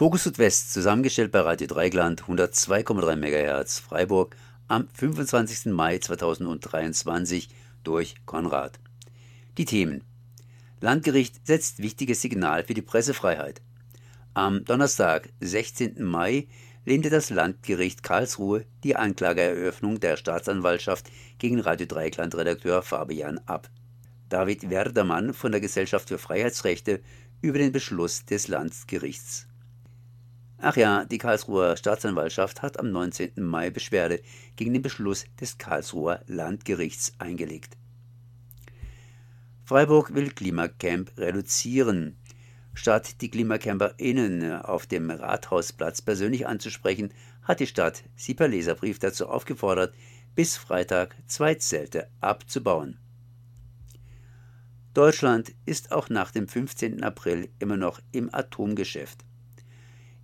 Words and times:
Fokus 0.00 0.24
Südwest, 0.24 0.72
zusammengestellt 0.72 1.30
bei 1.30 1.40
Radio 1.40 1.66
Dreigland, 1.66 2.22
102,3 2.22 3.16
MHz 3.16 3.80
Freiburg 3.80 4.34
am 4.66 4.88
25. 4.94 5.74
Mai 5.74 5.98
2023 5.98 7.50
durch 7.84 8.14
Konrad. 8.24 8.80
Die 9.58 9.66
Themen. 9.66 10.02
Landgericht 10.80 11.46
setzt 11.46 11.82
wichtiges 11.82 12.22
Signal 12.22 12.64
für 12.64 12.72
die 12.72 12.80
Pressefreiheit. 12.80 13.60
Am 14.32 14.64
Donnerstag, 14.64 15.28
16. 15.40 16.02
Mai, 16.02 16.46
lehnte 16.86 17.10
das 17.10 17.28
Landgericht 17.28 18.02
Karlsruhe 18.02 18.64
die 18.82 18.96
Anklageeröffnung 18.96 20.00
der 20.00 20.16
Staatsanwaltschaft 20.16 21.10
gegen 21.36 21.60
Radio 21.60 21.86
Dreikland-Redakteur 21.86 22.80
Fabian 22.80 23.38
ab. 23.44 23.68
David 24.30 24.70
Werdermann 24.70 25.34
von 25.34 25.52
der 25.52 25.60
Gesellschaft 25.60 26.08
für 26.08 26.16
Freiheitsrechte 26.16 27.02
über 27.42 27.58
den 27.58 27.72
Beschluss 27.72 28.24
des 28.24 28.48
Landgerichts. 28.48 29.46
Ach 30.62 30.76
ja, 30.76 31.06
die 31.06 31.16
Karlsruher 31.16 31.74
Staatsanwaltschaft 31.78 32.60
hat 32.60 32.78
am 32.78 32.90
19. 32.90 33.32
Mai 33.36 33.70
Beschwerde 33.70 34.20
gegen 34.56 34.74
den 34.74 34.82
Beschluss 34.82 35.24
des 35.40 35.56
Karlsruher 35.56 36.22
Landgerichts 36.26 37.14
eingelegt. 37.18 37.78
Freiburg 39.64 40.14
will 40.14 40.30
Klimacamp 40.30 41.16
reduzieren. 41.16 42.18
Statt 42.74 43.22
die 43.22 43.30
KlimacamperInnen 43.30 44.60
auf 44.60 44.86
dem 44.86 45.10
Rathausplatz 45.10 46.02
persönlich 46.02 46.46
anzusprechen, 46.46 47.14
hat 47.42 47.60
die 47.60 47.66
Stadt 47.66 48.04
sie 48.14 48.34
per 48.34 48.48
Leserbrief 48.48 48.98
dazu 48.98 49.28
aufgefordert, 49.28 49.94
bis 50.34 50.58
Freitag 50.58 51.16
zwei 51.26 51.54
Zelte 51.54 52.10
abzubauen. 52.20 52.98
Deutschland 54.92 55.54
ist 55.64 55.90
auch 55.90 56.10
nach 56.10 56.32
dem 56.32 56.48
15. 56.48 57.02
April 57.02 57.48
immer 57.60 57.78
noch 57.78 58.00
im 58.12 58.28
Atomgeschäft. 58.34 59.24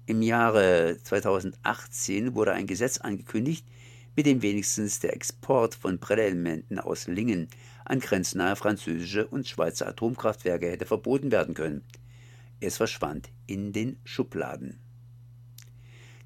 Im 0.08 0.22
Jahre 0.22 0.98
2018 1.02 2.36
wurde 2.36 2.52
ein 2.52 2.68
Gesetz 2.68 2.98
angekündigt, 2.98 3.66
mit 4.14 4.26
dem 4.26 4.40
wenigstens 4.40 5.00
der 5.00 5.12
Export 5.12 5.74
von 5.74 5.98
Brennelementen 5.98 6.78
aus 6.78 7.08
Lingen 7.08 7.48
an 7.84 7.98
grenznahe 7.98 8.54
französische 8.54 9.26
und 9.26 9.48
Schweizer 9.48 9.88
Atomkraftwerke 9.88 10.70
hätte 10.70 10.86
verboten 10.86 11.32
werden 11.32 11.54
können. 11.54 11.82
Es 12.60 12.76
verschwand 12.76 13.30
in 13.48 13.72
den 13.72 13.98
Schubladen. 14.04 14.78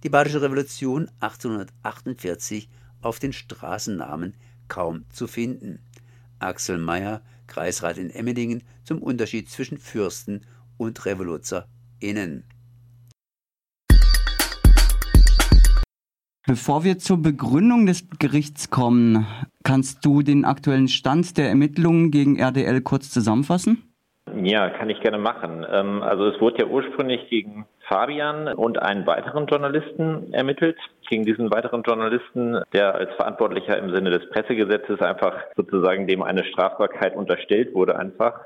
Die 0.02 0.10
Badische 0.10 0.42
Revolution 0.42 1.10
1848 1.20 2.68
auf 3.00 3.18
den 3.18 3.32
Straßennamen 3.32 4.34
kaum 4.68 5.06
zu 5.08 5.26
finden. 5.26 5.80
Axel 6.38 6.76
Meyer, 6.76 7.22
Kreisrat 7.46 7.96
in 7.96 8.10
Emmendingen, 8.10 8.62
zum 8.84 9.02
Unterschied 9.02 9.50
zwischen 9.50 9.78
Fürsten 9.78 10.46
und 10.76 11.04
RevoluzerInnen. 11.04 12.44
Bevor 16.46 16.84
wir 16.84 16.98
zur 16.98 17.20
Begründung 17.22 17.84
des 17.84 18.08
Gerichts 18.18 18.70
kommen, 18.70 19.26
kannst 19.62 20.04
du 20.06 20.22
den 20.22 20.44
aktuellen 20.44 20.88
Stand 20.88 21.36
der 21.36 21.48
Ermittlungen 21.48 22.10
gegen 22.10 22.38
RDL 22.38 22.80
kurz 22.80 23.10
zusammenfassen? 23.10 23.90
Ja, 24.42 24.70
kann 24.70 24.88
ich 24.88 25.00
gerne 25.00 25.18
machen. 25.18 25.66
Ähm, 25.70 26.02
also 26.02 26.26
es 26.28 26.40
wurde 26.40 26.62
ja 26.62 26.66
ursprünglich 26.66 27.28
gegen 27.28 27.66
Fabian 27.88 28.48
und 28.48 28.80
einen 28.80 29.06
weiteren 29.06 29.46
Journalisten 29.46 30.32
ermittelt. 30.32 30.78
Gegen 31.08 31.24
diesen 31.24 31.50
weiteren 31.50 31.82
Journalisten, 31.82 32.62
der 32.72 32.94
als 32.94 33.12
Verantwortlicher 33.16 33.76
im 33.76 33.92
Sinne 33.92 34.10
des 34.10 34.30
Pressegesetzes 34.30 35.00
einfach 35.00 35.34
sozusagen 35.56 36.06
dem 36.06 36.22
eine 36.22 36.44
Strafbarkeit 36.44 37.16
unterstellt 37.16 37.74
wurde 37.74 37.98
einfach. 37.98 38.40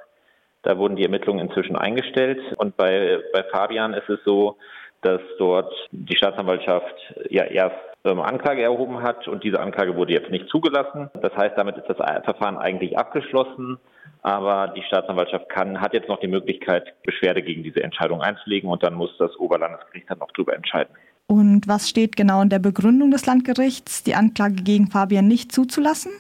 Da 0.63 0.79
wurden 0.79 0.97
die 0.97 1.05
Ermittlungen 1.05 1.47
inzwischen 1.47 1.77
eingestellt. 1.77 2.41
Und 2.57 2.77
bei, 2.77 3.21
bei 3.33 3.45
Fabian 3.53 3.93
ist 3.93 4.09
es 4.09 4.19
so, 4.25 4.57
dass 5.03 5.21
dort 5.39 5.73
die 5.93 6.17
Staatsanwaltschaft 6.17 6.95
ja 7.29 7.45
erst 7.45 7.77
Anklage 8.05 8.63
erhoben 8.63 9.03
hat 9.03 9.27
und 9.29 9.45
diese 9.45 9.61
Anklage 9.61 9.97
wurde 9.97 10.13
jetzt 10.13 10.31
nicht 10.31 10.49
zugelassen. 10.49 11.11
Das 11.21 11.35
heißt, 11.35 11.57
damit 11.57 11.77
ist 11.77 11.89
das 11.89 11.97
Verfahren 12.25 12.59
eigentlich 12.59 12.99
abgeschlossen. 12.99 13.79
Aber 14.23 14.69
die 14.69 14.83
Staatsanwaltschaft 14.83 15.51
kann, 15.51 15.81
hat 15.81 15.93
jetzt 15.93 16.09
noch 16.09 16.19
die 16.19 16.29
Möglichkeit, 16.29 16.95
Beschwerde 17.03 17.43
gegen 17.43 17.63
diese 17.63 17.83
Entscheidung 17.83 18.23
einzulegen 18.23 18.71
und 18.71 18.83
dann 18.83 18.95
muss 18.95 19.11
das 19.19 19.37
Oberlandesgericht 19.37 20.09
dann 20.09 20.19
noch 20.19 20.31
darüber 20.33 20.55
entscheiden. 20.55 20.95
Und 21.27 21.69
was 21.69 21.89
steht 21.89 22.17
genau 22.17 22.41
in 22.43 22.49
der 22.49 22.59
Begründung 22.59 23.11
des 23.11 23.27
Landgerichts, 23.27 24.03
die 24.03 24.15
Anklage 24.15 24.57
gegen 24.63 24.91
Fabian 24.91 25.27
nicht 25.27 25.53
zuzulassen? 25.53 26.13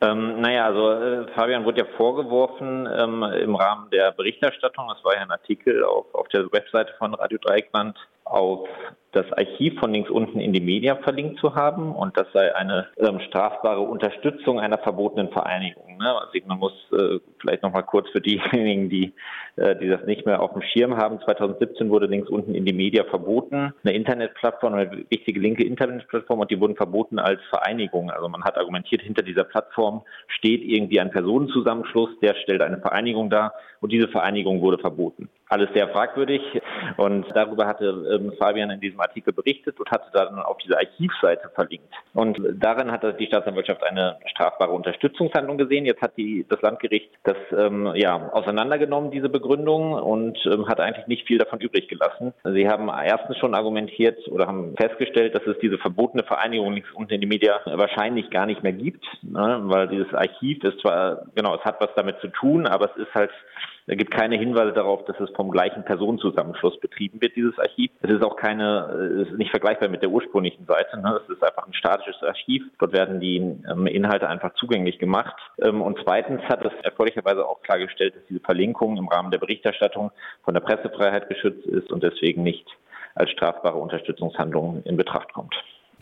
Ähm, 0.00 0.40
naja, 0.40 0.66
also 0.66 0.92
äh, 0.92 1.26
Fabian 1.34 1.64
wurde 1.64 1.80
ja 1.80 1.86
vorgeworfen 1.96 2.86
ähm, 2.86 3.22
im 3.22 3.56
Rahmen 3.56 3.90
der 3.90 4.12
Berichterstattung, 4.12 4.86
das 4.88 5.02
war 5.04 5.14
ja 5.14 5.22
ein 5.22 5.30
Artikel 5.30 5.82
auf, 5.84 6.14
auf 6.14 6.28
der 6.28 6.52
Webseite 6.52 6.92
von 6.98 7.14
Radio 7.14 7.38
Dreieckland, 7.38 7.96
auf 8.30 8.68
das 9.12 9.32
Archiv 9.32 9.78
von 9.80 9.92
links 9.92 10.10
unten 10.10 10.38
in 10.38 10.52
die 10.52 10.60
Media 10.60 10.96
verlinkt 10.96 11.40
zu 11.40 11.54
haben 11.54 11.94
und 11.94 12.16
das 12.18 12.26
sei 12.34 12.54
eine 12.54 12.88
ähm, 12.98 13.20
strafbare 13.20 13.80
Unterstützung 13.80 14.60
einer 14.60 14.78
verbotenen 14.78 15.30
Vereinigung. 15.30 15.96
Ne? 15.96 16.14
Also 16.14 16.38
man 16.46 16.58
muss 16.58 16.72
äh, 16.92 17.18
vielleicht 17.40 17.62
noch 17.62 17.72
mal 17.72 17.82
kurz 17.82 18.08
für 18.10 18.20
diejenigen, 18.20 18.90
die, 18.90 19.14
äh, 19.56 19.76
die 19.76 19.88
das 19.88 20.04
nicht 20.04 20.26
mehr 20.26 20.42
auf 20.42 20.52
dem 20.52 20.62
Schirm 20.62 20.96
haben. 20.96 21.20
2017 21.20 21.88
wurde 21.88 22.06
links 22.06 22.28
unten 22.28 22.54
in 22.54 22.66
die 22.66 22.74
Media 22.74 23.04
verboten, 23.04 23.72
eine 23.82 23.94
Internetplattform, 23.94 24.74
eine 24.74 25.04
wichtige 25.08 25.40
linke 25.40 25.64
Internetplattform 25.64 26.40
und 26.40 26.50
die 26.50 26.60
wurden 26.60 26.76
verboten 26.76 27.18
als 27.18 27.40
Vereinigung. 27.48 28.10
Also 28.10 28.28
man 28.28 28.44
hat 28.44 28.58
argumentiert, 28.58 29.00
hinter 29.00 29.22
dieser 29.22 29.44
Plattform 29.44 30.02
steht 30.28 30.62
irgendwie 30.62 31.00
ein 31.00 31.10
Personenzusammenschluss, 31.10 32.10
der 32.20 32.34
stellt 32.34 32.60
eine 32.60 32.78
Vereinigung 32.78 33.30
dar 33.30 33.54
und 33.80 33.90
diese 33.90 34.08
Vereinigung 34.08 34.60
wurde 34.60 34.78
verboten. 34.78 35.30
Alles 35.48 35.68
sehr 35.74 35.88
fragwürdig 35.88 36.42
und 36.96 37.26
darüber 37.34 37.66
hatte 37.66 37.86
ähm, 37.86 38.32
Fabian 38.38 38.70
in 38.70 38.80
diesem 38.80 39.00
Artikel 39.00 39.32
berichtet 39.32 39.78
und 39.80 39.90
hatte 39.90 40.10
dann 40.12 40.38
auf 40.38 40.58
diese 40.58 40.76
Archivseite 40.76 41.50
verlinkt. 41.54 41.92
Und 42.14 42.38
darin 42.54 42.90
hat 42.90 43.02
die 43.18 43.26
Staatsanwaltschaft 43.26 43.82
eine 43.82 44.18
strafbare 44.26 44.72
Unterstützungshandlung 44.72 45.58
gesehen. 45.58 45.86
Jetzt 45.86 46.02
hat 46.02 46.16
die, 46.16 46.44
das 46.48 46.60
Landgericht 46.62 47.10
das 47.24 47.36
ähm, 47.56 47.92
ja, 47.94 48.30
auseinandergenommen, 48.32 49.10
diese 49.10 49.28
Begründung, 49.28 49.92
und 49.92 50.38
ähm, 50.46 50.68
hat 50.68 50.80
eigentlich 50.80 51.06
nicht 51.06 51.26
viel 51.26 51.38
davon 51.38 51.60
übrig 51.60 51.88
gelassen. 51.88 52.32
Sie 52.44 52.68
haben 52.68 52.88
erstens 52.88 53.36
schon 53.38 53.54
argumentiert 53.54 54.18
oder 54.28 54.46
haben 54.46 54.74
festgestellt, 54.76 55.34
dass 55.34 55.46
es 55.46 55.58
diese 55.60 55.78
verbotene 55.78 56.24
Vereinigung 56.24 56.72
links 56.72 56.90
unten 56.94 57.14
in 57.14 57.20
die 57.20 57.26
Media 57.26 57.60
wahrscheinlich 57.64 58.30
gar 58.30 58.46
nicht 58.46 58.62
mehr 58.62 58.72
gibt, 58.72 59.04
ne? 59.22 59.60
weil 59.64 59.88
dieses 59.88 60.12
Archiv 60.14 60.62
ist 60.64 60.80
zwar, 60.80 61.26
genau, 61.34 61.54
es 61.56 61.64
hat 61.64 61.80
was 61.80 61.90
damit 61.96 62.18
zu 62.20 62.28
tun, 62.28 62.66
aber 62.66 62.90
es 62.90 62.96
ist 62.96 63.14
halt 63.14 63.30
es 63.90 63.96
gibt 63.96 64.10
keine 64.10 64.36
Hinweise 64.36 64.72
darauf, 64.72 65.04
dass 65.06 65.18
es 65.18 65.30
vom 65.30 65.50
gleichen 65.50 65.82
Personenzusammenschluss 65.82 66.78
betrieben 66.78 67.22
wird, 67.22 67.34
dieses 67.36 67.58
Archiv. 67.58 67.90
Es 68.02 68.10
ist 68.10 68.22
auch 68.22 68.36
keine, 68.36 69.22
es 69.22 69.28
ist 69.30 69.38
nicht 69.38 69.50
vergleichbar 69.50 69.88
mit 69.88 70.02
der 70.02 70.10
ursprünglichen 70.10 70.66
Seite. 70.66 71.00
Ne? 71.00 71.18
Es 71.24 71.34
ist 71.34 71.42
einfach 71.42 71.66
ein 71.66 71.72
statisches 71.72 72.22
Archiv. 72.22 72.64
Dort 72.78 72.92
werden 72.92 73.18
die 73.18 73.36
ähm, 73.36 73.86
Inhalte 73.86 74.28
einfach 74.28 74.52
zugänglich 74.54 74.98
gemacht. 74.98 75.34
Ähm, 75.62 75.80
und 75.80 75.98
zweitens 76.04 76.42
hat 76.42 76.62
es 76.66 76.72
erfreulicherweise 76.82 77.46
auch 77.46 77.62
klargestellt, 77.62 78.14
dass 78.14 78.26
diese 78.28 78.40
Verlinkung 78.40 78.98
im 78.98 79.08
Rahmen 79.08 79.30
der 79.30 79.38
Berichterstattung 79.38 80.10
von 80.44 80.52
der 80.52 80.60
Pressefreiheit 80.60 81.30
geschützt 81.30 81.66
ist 81.66 81.90
und 81.90 82.02
deswegen 82.02 82.42
nicht 82.42 82.66
als 83.14 83.30
strafbare 83.30 83.78
Unterstützungshandlung 83.78 84.82
in 84.84 84.98
Betracht 84.98 85.32
kommt. 85.32 85.54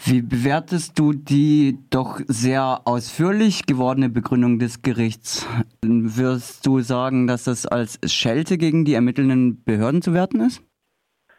Wie 0.05 0.23
bewertest 0.23 0.99
du 0.99 1.13
die 1.13 1.79
doch 1.91 2.21
sehr 2.29 2.83
ausführlich 2.85 3.67
gewordene 3.67 4.09
Begründung 4.09 4.59
des 4.59 4.83
Gerichts? 4.83 5.47
Wirst 5.83 6.67
du 6.67 6.81
sagen, 6.81 7.27
dass 7.27 7.45
das 7.45 7.67
als 7.67 7.99
Schelte 8.05 8.59
gegen 8.59 8.85
die 8.85 8.95
ermittelnden 8.95 9.65
Behörden 9.65 10.03
zu 10.03 10.13
werten 10.13 10.41
ist? 10.41 10.63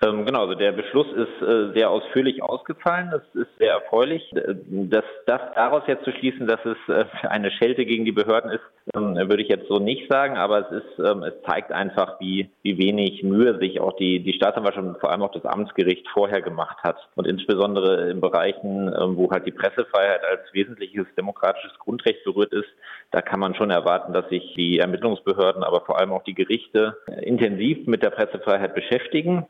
Ähm, 0.05 0.25
genau, 0.25 0.41
also 0.41 0.53
der 0.53 0.73
Beschluss 0.73 1.07
ist 1.07 1.41
äh, 1.41 1.73
sehr 1.73 1.89
ausführlich 1.89 2.43
ausgefallen. 2.43 3.09
Das 3.09 3.23
ist 3.33 3.49
sehr 3.57 3.71
erfreulich. 3.71 4.31
Äh, 4.35 4.53
das, 4.69 5.03
das 5.25 5.41
daraus 5.55 5.83
jetzt 5.87 6.03
zu 6.03 6.11
schließen, 6.11 6.45
dass 6.45 6.59
es 6.65 6.77
äh, 6.87 7.05
eine 7.27 7.49
Schelte 7.49 7.83
gegen 7.85 8.05
die 8.05 8.11
Behörden 8.11 8.51
ist, 8.51 8.61
ähm, 8.95 9.15
würde 9.15 9.41
ich 9.41 9.49
jetzt 9.49 9.67
so 9.67 9.79
nicht 9.79 10.07
sagen. 10.11 10.37
Aber 10.37 10.69
es 10.69 10.83
ist, 10.83 10.99
ähm, 10.99 11.23
es 11.23 11.33
zeigt 11.47 11.71
einfach, 11.71 12.19
wie, 12.19 12.51
wie 12.61 12.77
wenig 12.77 13.23
Mühe 13.23 13.57
sich 13.57 13.79
auch 13.79 13.93
die, 13.93 14.19
die 14.19 14.33
Staatsanwaltschaft 14.33 14.85
und 14.85 14.99
vor 14.99 15.11
allem 15.11 15.23
auch 15.23 15.31
das 15.31 15.45
Amtsgericht 15.45 16.07
vorher 16.09 16.43
gemacht 16.43 16.77
hat. 16.83 16.97
Und 17.15 17.25
insbesondere 17.25 18.11
in 18.11 18.21
Bereichen, 18.21 18.93
wo 19.17 19.31
halt 19.31 19.47
die 19.47 19.51
Pressefreiheit 19.51 20.23
als 20.23 20.41
wesentliches 20.53 21.07
demokratisches 21.17 21.77
Grundrecht 21.79 22.23
berührt 22.23 22.53
ist, 22.53 22.69
da 23.11 23.21
kann 23.21 23.39
man 23.39 23.55
schon 23.55 23.71
erwarten, 23.71 24.13
dass 24.13 24.29
sich 24.29 24.53
die 24.55 24.79
Ermittlungsbehörden, 24.79 25.63
aber 25.63 25.81
vor 25.81 25.99
allem 25.99 26.11
auch 26.11 26.23
die 26.23 26.35
Gerichte 26.35 26.97
intensiv 27.21 27.87
mit 27.87 28.03
der 28.03 28.11
Pressefreiheit 28.11 28.75
beschäftigen 28.75 29.47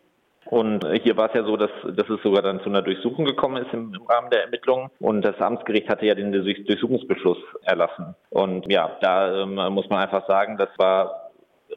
Und 0.49 0.85
hier 1.03 1.17
war 1.17 1.27
es 1.29 1.35
ja 1.35 1.43
so, 1.43 1.57
dass, 1.57 1.71
dass 1.95 2.09
es 2.09 2.21
sogar 2.23 2.41
dann 2.41 2.61
zu 2.61 2.69
einer 2.69 2.81
Durchsuchung 2.81 3.25
gekommen 3.25 3.63
ist 3.63 3.73
im, 3.73 3.93
im 3.93 4.05
Rahmen 4.07 4.29
der 4.29 4.43
Ermittlungen. 4.43 4.89
Und 4.99 5.23
das 5.23 5.39
Amtsgericht 5.39 5.89
hatte 5.89 6.05
ja 6.05 6.15
den 6.15 6.31
Durchsuchungsbeschluss 6.31 7.37
erlassen. 7.63 8.15
Und 8.29 8.71
ja, 8.71 8.97
da 9.01 9.43
ähm, 9.43 9.55
muss 9.73 9.89
man 9.89 9.99
einfach 9.99 10.27
sagen, 10.27 10.57
das 10.57 10.69
war 10.77 11.26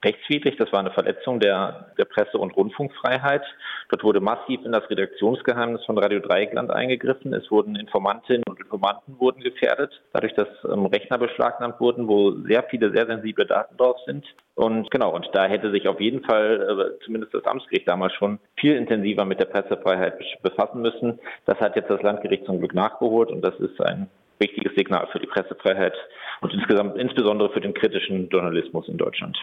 rechtswidrig. 0.05 0.57
Das 0.57 0.73
war 0.73 0.81
eine 0.81 0.91
Verletzung 0.93 1.41
der, 1.41 1.93
der 1.99 2.05
Presse- 2.05 2.39
und 2.39 2.57
Rundfunkfreiheit. 2.57 3.43
Dort 3.89 4.05
wurde 4.05 4.21
massiv 4.21 4.65
in 4.65 4.73
das 4.73 4.89
Redaktionsgeheimnis 4.89 5.85
von 5.85 5.99
Radio 5.99 6.21
Dreieckland 6.21 6.71
eingegriffen. 6.71 7.33
Es 7.35 7.51
wurden 7.51 7.77
Informantinnen 7.77 8.45
und 8.49 8.61
Informanten 8.61 9.19
wurden 9.19 9.43
gefährdet, 9.43 10.01
dadurch, 10.13 10.35
dass 10.35 10.49
ähm, 10.65 10.87
Rechner 10.87 11.19
beschlagnahmt 11.19 11.81
wurden, 11.81 12.09
wo 12.09 12.33
sehr 12.47 12.63
viele 12.65 12.93
sehr 12.93 13.07
sensible 13.07 13.47
Daten 13.47 13.77
drauf 13.77 13.97
sind. 14.07 14.25
Und 14.55 14.91
genau, 14.91 15.15
und 15.15 15.29
da 15.33 15.47
hätte 15.47 15.71
sich 15.71 15.89
auf 15.89 16.01
jeden 16.01 16.23
Fall, 16.25 16.95
äh, 17.01 17.05
zumindest 17.05 17.35
das 17.35 17.45
Amtsgericht 17.45 17.89
damals 17.89 18.13
schon, 18.15 18.39
viel 18.57 18.77
intensiver 18.77 19.25
mit 19.25 19.41
der 19.41 19.47
Pressefreiheit 19.47 20.19
befassen 20.43 20.83
müssen. 20.83 21.19
Das 21.47 21.59
hat 21.61 21.77
jetzt 21.77 21.91
das 21.91 22.03
Landgericht 22.03 22.45
zum 22.45 22.59
Glück 22.59 22.75
nachgeholt 22.75 23.31
und 23.31 23.43
das 23.43 23.59
ist 23.59 23.81
ein 23.81 24.09
wichtiges 24.39 24.75
Signal 24.75 25.07
für 25.13 25.19
die 25.19 25.27
Pressefreiheit 25.27 25.95
und 26.41 26.53
insgesamt 26.53 26.97
insbesondere 26.97 27.51
für 27.51 27.61
den 27.61 27.75
kritischen 27.75 28.29
Journalismus 28.29 28.89
in 28.89 28.97
Deutschland. 28.97 29.39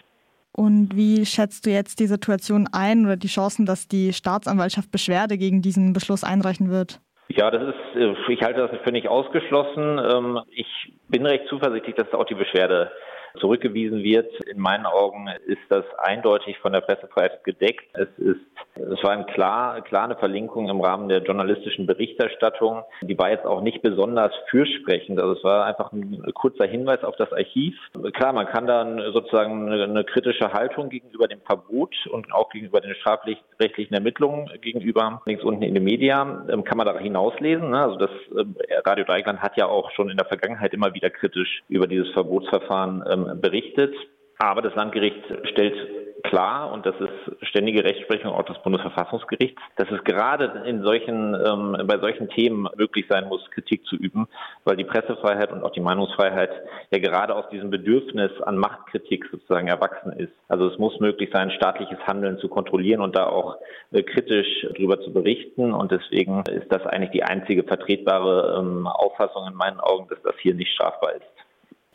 Und 0.58 0.96
wie 0.96 1.24
schätzt 1.24 1.66
du 1.66 1.70
jetzt 1.70 2.00
die 2.00 2.08
Situation 2.08 2.66
ein 2.72 3.06
oder 3.06 3.16
die 3.16 3.28
Chancen, 3.28 3.64
dass 3.64 3.86
die 3.86 4.12
Staatsanwaltschaft 4.12 4.90
Beschwerde 4.90 5.38
gegen 5.38 5.62
diesen 5.62 5.92
Beschluss 5.92 6.24
einreichen 6.24 6.68
wird? 6.68 6.98
Ja, 7.28 7.48
das 7.52 7.62
ist, 7.62 7.96
äh, 7.96 8.32
ich 8.32 8.42
halte 8.42 8.66
das 8.66 8.80
für 8.82 8.90
nicht 8.90 9.06
ausgeschlossen. 9.06 10.00
Ähm, 10.00 10.40
ich 10.50 10.66
bin 11.06 11.24
recht 11.24 11.44
zuversichtlich, 11.48 11.94
dass 11.94 12.12
auch 12.12 12.24
die 12.24 12.34
Beschwerde 12.34 12.90
zurückgewiesen 13.38 14.02
wird. 14.02 14.32
In 14.46 14.60
meinen 14.60 14.86
Augen 14.86 15.28
ist 15.46 15.62
das 15.68 15.84
eindeutig 15.98 16.58
von 16.58 16.72
der 16.72 16.80
Pressefreiheit 16.80 17.44
gedeckt. 17.44 17.84
Es 17.94 18.08
ist 18.18 18.40
es 18.80 19.02
war 19.02 19.10
eine 19.10 19.24
klar, 19.24 19.80
klar 19.82 20.08
Verlinkung 20.16 20.68
im 20.68 20.80
Rahmen 20.80 21.08
der 21.08 21.22
journalistischen 21.22 21.86
Berichterstattung. 21.86 22.84
Die 23.02 23.18
war 23.18 23.30
jetzt 23.30 23.44
auch 23.44 23.60
nicht 23.60 23.82
besonders 23.82 24.32
fürsprechend. 24.48 25.20
Also 25.20 25.32
es 25.34 25.44
war 25.44 25.66
einfach 25.66 25.92
ein 25.92 26.22
kurzer 26.34 26.66
Hinweis 26.66 27.02
auf 27.02 27.16
das 27.16 27.32
Archiv. 27.32 27.74
Klar, 28.14 28.32
man 28.32 28.46
kann 28.46 28.66
dann 28.66 29.00
sozusagen 29.12 29.70
eine, 29.70 30.04
kritische 30.04 30.52
Haltung 30.52 30.88
gegenüber 30.88 31.26
dem 31.28 31.40
Verbot 31.40 31.94
und 32.10 32.32
auch 32.32 32.50
gegenüber 32.50 32.80
den 32.80 32.94
strafrechtlichen 32.94 33.94
Ermittlungen 33.94 34.48
gegenüber 34.60 35.20
links 35.26 35.42
unten 35.42 35.62
in 35.62 35.74
den 35.74 35.84
Medien 35.84 36.48
ähm, 36.50 36.64
kann 36.64 36.78
man 36.78 36.86
da 36.86 36.96
hinauslesen. 36.98 37.70
Ne? 37.70 37.78
Also 37.78 37.96
das 37.96 38.10
ähm, 38.38 38.54
Radio 38.86 39.04
Dreieckland 39.04 39.40
hat 39.40 39.56
ja 39.56 39.66
auch 39.66 39.90
schon 39.92 40.08
in 40.08 40.16
der 40.16 40.26
Vergangenheit 40.26 40.72
immer 40.72 40.94
wieder 40.94 41.10
kritisch 41.10 41.62
über 41.68 41.86
dieses 41.86 42.10
Verbotsverfahren 42.12 43.04
ähm, 43.08 43.26
berichtet. 43.36 43.94
Aber 44.38 44.62
das 44.62 44.74
Landgericht 44.74 45.22
stellt 45.50 45.74
klar, 46.22 46.72
und 46.72 46.86
das 46.86 46.94
ist 47.00 47.46
ständige 47.48 47.84
Rechtsprechung 47.84 48.32
auch 48.32 48.44
des 48.44 48.58
Bundesverfassungsgerichts, 48.62 49.60
dass 49.76 49.90
es 49.90 50.02
gerade 50.04 50.62
in 50.66 50.82
solchen, 50.82 51.34
ähm, 51.34 51.76
bei 51.86 51.98
solchen 51.98 52.28
Themen 52.28 52.68
möglich 52.76 53.06
sein 53.08 53.28
muss, 53.28 53.48
Kritik 53.50 53.84
zu 53.86 53.96
üben, 53.96 54.28
weil 54.64 54.76
die 54.76 54.84
Pressefreiheit 54.84 55.52
und 55.52 55.62
auch 55.62 55.72
die 55.72 55.80
Meinungsfreiheit 55.80 56.50
ja 56.90 56.98
gerade 56.98 57.34
aus 57.34 57.48
diesem 57.50 57.70
Bedürfnis 57.70 58.30
an 58.42 58.58
Machtkritik 58.58 59.26
sozusagen 59.30 59.68
erwachsen 59.68 60.12
ist. 60.12 60.32
Also 60.48 60.68
es 60.68 60.78
muss 60.78 60.98
möglich 61.00 61.30
sein, 61.32 61.50
staatliches 61.50 61.98
Handeln 62.06 62.38
zu 62.38 62.48
kontrollieren 62.48 63.00
und 63.00 63.16
da 63.16 63.26
auch 63.26 63.56
äh, 63.92 64.02
kritisch 64.02 64.66
darüber 64.74 65.00
zu 65.00 65.12
berichten. 65.12 65.72
Und 65.72 65.92
deswegen 65.92 66.42
ist 66.50 66.70
das 66.70 66.84
eigentlich 66.86 67.10
die 67.10 67.24
einzige 67.24 67.64
vertretbare 67.64 68.58
ähm, 68.60 68.86
Auffassung 68.86 69.46
in 69.48 69.54
meinen 69.54 69.80
Augen, 69.80 70.08
dass 70.08 70.20
das 70.22 70.34
hier 70.40 70.54
nicht 70.54 70.72
strafbar 70.72 71.14
ist. 71.14 71.37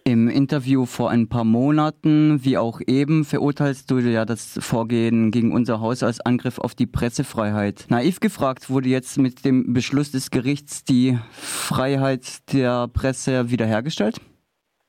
Im 0.06 0.28
Interview 0.28 0.86
vor 0.86 1.10
ein 1.12 1.30
paar 1.30 1.46
Monaten, 1.46 2.44
wie 2.44 2.58
auch 2.58 2.82
eben, 2.86 3.24
verurteilst 3.24 3.90
du 3.90 4.00
ja 4.00 4.26
das 4.26 4.60
Vorgehen 4.62 5.32
gegen 5.32 5.54
unser 5.54 5.80
Haus 5.80 6.04
als 6.04 6.20
Angriff 6.20 6.60
auf 6.60 6.76
die 6.76 6.88
Pressefreiheit. 6.88 7.86
Naiv 7.90 8.20
gefragt, 8.20 8.70
wurde 8.70 8.90
jetzt 8.90 9.18
mit 9.18 9.46
dem 9.46 9.74
Beschluss 9.74 10.12
des 10.12 10.30
Gerichts 10.30 10.84
die 10.84 11.18
Freiheit 11.32 12.52
der 12.54 12.90
Presse 12.94 13.50
wiederhergestellt? 13.50 14.18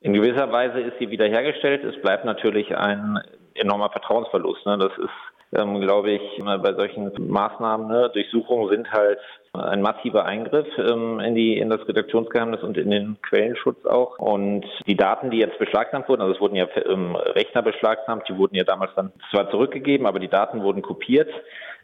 In 0.00 0.14
gewisser 0.14 0.50
Weise 0.50 0.80
ist 0.80 0.98
sie 0.98 1.08
wiederhergestellt. 1.08 1.84
Es 1.84 2.00
bleibt 2.02 2.24
natürlich 2.24 2.76
ein 2.76 3.20
enormer 3.54 3.90
Vertrauensverlust. 3.90 4.66
Ne? 4.66 4.78
Das 4.78 4.92
ist 4.98 5.10
ähm, 5.54 5.80
glaube 5.80 6.10
ich, 6.12 6.20
bei 6.44 6.74
solchen 6.74 7.12
Maßnahmen, 7.28 7.86
ne, 7.86 8.10
Durchsuchungen 8.12 8.70
sind 8.70 8.90
halt 8.90 9.18
ein 9.54 9.82
massiver 9.82 10.24
Eingriff 10.24 10.66
ähm, 10.78 11.20
in 11.20 11.34
die 11.34 11.58
in 11.58 11.70
das 11.70 11.86
Redaktionsgeheimnis 11.88 12.62
und 12.62 12.76
in 12.76 12.90
den 12.90 13.16
Quellenschutz 13.22 13.84
auch. 13.86 14.18
Und 14.18 14.64
die 14.86 14.96
Daten, 14.96 15.30
die 15.30 15.38
jetzt 15.38 15.58
beschlagnahmt 15.58 16.08
wurden, 16.08 16.22
also 16.22 16.34
es 16.34 16.40
wurden 16.40 16.56
ja 16.56 16.66
ähm, 16.86 17.14
Rechner 17.14 17.62
beschlagnahmt, 17.62 18.28
die 18.28 18.36
wurden 18.36 18.56
ja 18.56 18.64
damals 18.64 18.92
dann 18.96 19.12
zwar 19.30 19.50
zurückgegeben, 19.50 20.06
aber 20.06 20.18
die 20.18 20.28
Daten 20.28 20.62
wurden 20.62 20.82
kopiert. 20.82 21.30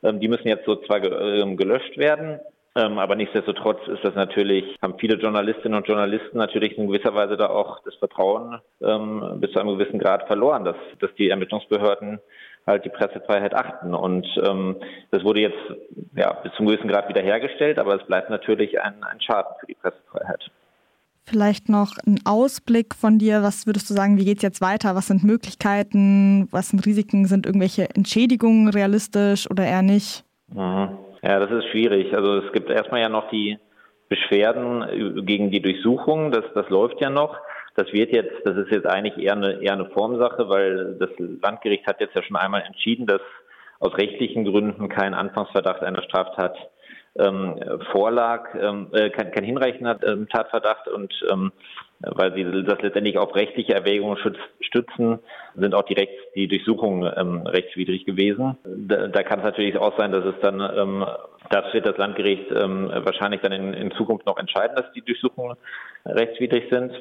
Ähm, 0.02 0.20
die 0.20 0.28
müssen 0.28 0.48
jetzt 0.48 0.66
so 0.66 0.76
zwar 0.76 1.02
ähm, 1.02 1.56
gelöscht 1.56 1.96
werden. 1.96 2.40
Ähm, 2.76 2.98
aber 2.98 3.16
nichtsdestotrotz 3.16 3.80
ist 3.88 4.04
das 4.04 4.14
natürlich, 4.14 4.76
haben 4.80 4.98
viele 4.98 5.16
Journalistinnen 5.16 5.76
und 5.76 5.88
Journalisten 5.88 6.38
natürlich 6.38 6.78
in 6.78 6.86
gewisser 6.86 7.14
Weise 7.14 7.36
da 7.36 7.48
auch 7.48 7.82
das 7.82 7.96
Vertrauen 7.96 8.60
ähm, 8.80 9.38
bis 9.40 9.50
zu 9.50 9.58
einem 9.58 9.76
gewissen 9.76 9.98
Grad 9.98 10.28
verloren, 10.28 10.64
dass, 10.64 10.76
dass 11.00 11.12
die 11.16 11.30
Ermittlungsbehörden 11.30 12.20
halt 12.70 12.84
die 12.84 12.88
Pressefreiheit 12.88 13.54
achten. 13.54 13.94
Und 13.94 14.26
ähm, 14.42 14.76
das 15.10 15.22
wurde 15.24 15.40
jetzt 15.40 15.58
ja, 16.16 16.32
bis 16.42 16.52
zum 16.54 16.66
gewissen 16.66 16.88
Grad 16.88 17.08
wiederhergestellt, 17.08 17.78
aber 17.78 18.00
es 18.00 18.06
bleibt 18.06 18.30
natürlich 18.30 18.80
ein, 18.80 19.02
ein 19.04 19.20
Schaden 19.20 19.54
für 19.60 19.66
die 19.66 19.74
Pressefreiheit. 19.74 20.50
Vielleicht 21.24 21.68
noch 21.68 21.92
ein 22.06 22.18
Ausblick 22.24 22.94
von 22.94 23.18
dir. 23.18 23.42
Was 23.42 23.66
würdest 23.66 23.88
du 23.88 23.94
sagen, 23.94 24.16
wie 24.18 24.24
geht 24.24 24.38
es 24.38 24.42
jetzt 24.42 24.60
weiter? 24.60 24.96
Was 24.96 25.06
sind 25.06 25.22
Möglichkeiten? 25.22 26.48
Was 26.50 26.70
sind 26.70 26.84
Risiken? 26.86 27.26
Sind 27.26 27.46
irgendwelche 27.46 27.88
Entschädigungen 27.94 28.68
realistisch 28.68 29.48
oder 29.48 29.64
eher 29.64 29.82
nicht? 29.82 30.24
Mhm. 30.48 30.98
Ja, 31.22 31.38
das 31.38 31.50
ist 31.50 31.70
schwierig. 31.70 32.14
Also 32.14 32.38
es 32.38 32.52
gibt 32.52 32.70
erstmal 32.70 33.00
ja 33.00 33.08
noch 33.08 33.30
die 33.30 33.58
Beschwerden 34.08 35.24
gegen 35.24 35.50
die 35.50 35.60
Durchsuchung. 35.60 36.32
Das, 36.32 36.44
das 36.54 36.68
läuft 36.68 37.00
ja 37.00 37.10
noch. 37.10 37.36
Das 37.76 37.92
wird 37.92 38.12
jetzt, 38.12 38.34
das 38.44 38.56
ist 38.56 38.70
jetzt 38.70 38.86
eigentlich 38.86 39.16
eher 39.16 39.34
eine, 39.34 39.62
eher 39.62 39.74
eine 39.74 39.86
Formsache, 39.86 40.48
weil 40.48 40.96
das 40.98 41.10
Landgericht 41.18 41.86
hat 41.86 42.00
jetzt 42.00 42.14
ja 42.14 42.22
schon 42.22 42.36
einmal 42.36 42.62
entschieden, 42.62 43.06
dass 43.06 43.22
aus 43.78 43.96
rechtlichen 43.96 44.44
Gründen 44.44 44.88
kein 44.88 45.14
Anfangsverdacht 45.14 45.82
einer 45.82 46.02
Straftat 46.02 46.56
ähm, 47.18 47.58
vorlag, 47.90 48.54
ähm, 48.54 48.88
äh, 48.92 49.10
kein, 49.10 49.32
kein 49.32 49.44
hinreichender 49.44 49.98
ähm, 50.06 50.28
Tatverdacht 50.28 50.86
und 50.88 51.12
ähm, 51.30 51.52
weil 52.02 52.32
sie 52.34 52.44
das 52.64 52.80
letztendlich 52.80 53.18
auf 53.18 53.34
rechtliche 53.34 53.74
Erwägungen 53.74 54.16
stützen, 54.60 55.18
sind 55.54 55.74
auch 55.74 55.82
die, 55.82 56.08
die 56.34 56.48
Durchsuchungen 56.48 57.12
ähm, 57.16 57.46
rechtswidrig 57.46 58.06
gewesen. 58.06 58.56
Da, 58.64 59.08
da 59.08 59.22
kann 59.22 59.40
es 59.40 59.44
natürlich 59.44 59.76
auch 59.76 59.98
sein, 59.98 60.12
dass 60.12 60.24
es 60.24 60.34
dann, 60.40 60.60
ähm, 60.60 61.04
das 61.50 61.74
wird 61.74 61.86
das 61.86 61.98
Landgericht 61.98 62.50
ähm, 62.52 62.90
wahrscheinlich 62.90 63.42
dann 63.42 63.52
in, 63.52 63.74
in 63.74 63.90
Zukunft 63.92 64.24
noch 64.24 64.38
entscheiden, 64.38 64.76
dass 64.76 64.90
die 64.92 65.02
Durchsuchungen 65.02 65.56
rechtswidrig 66.06 66.70
sind 66.70 66.92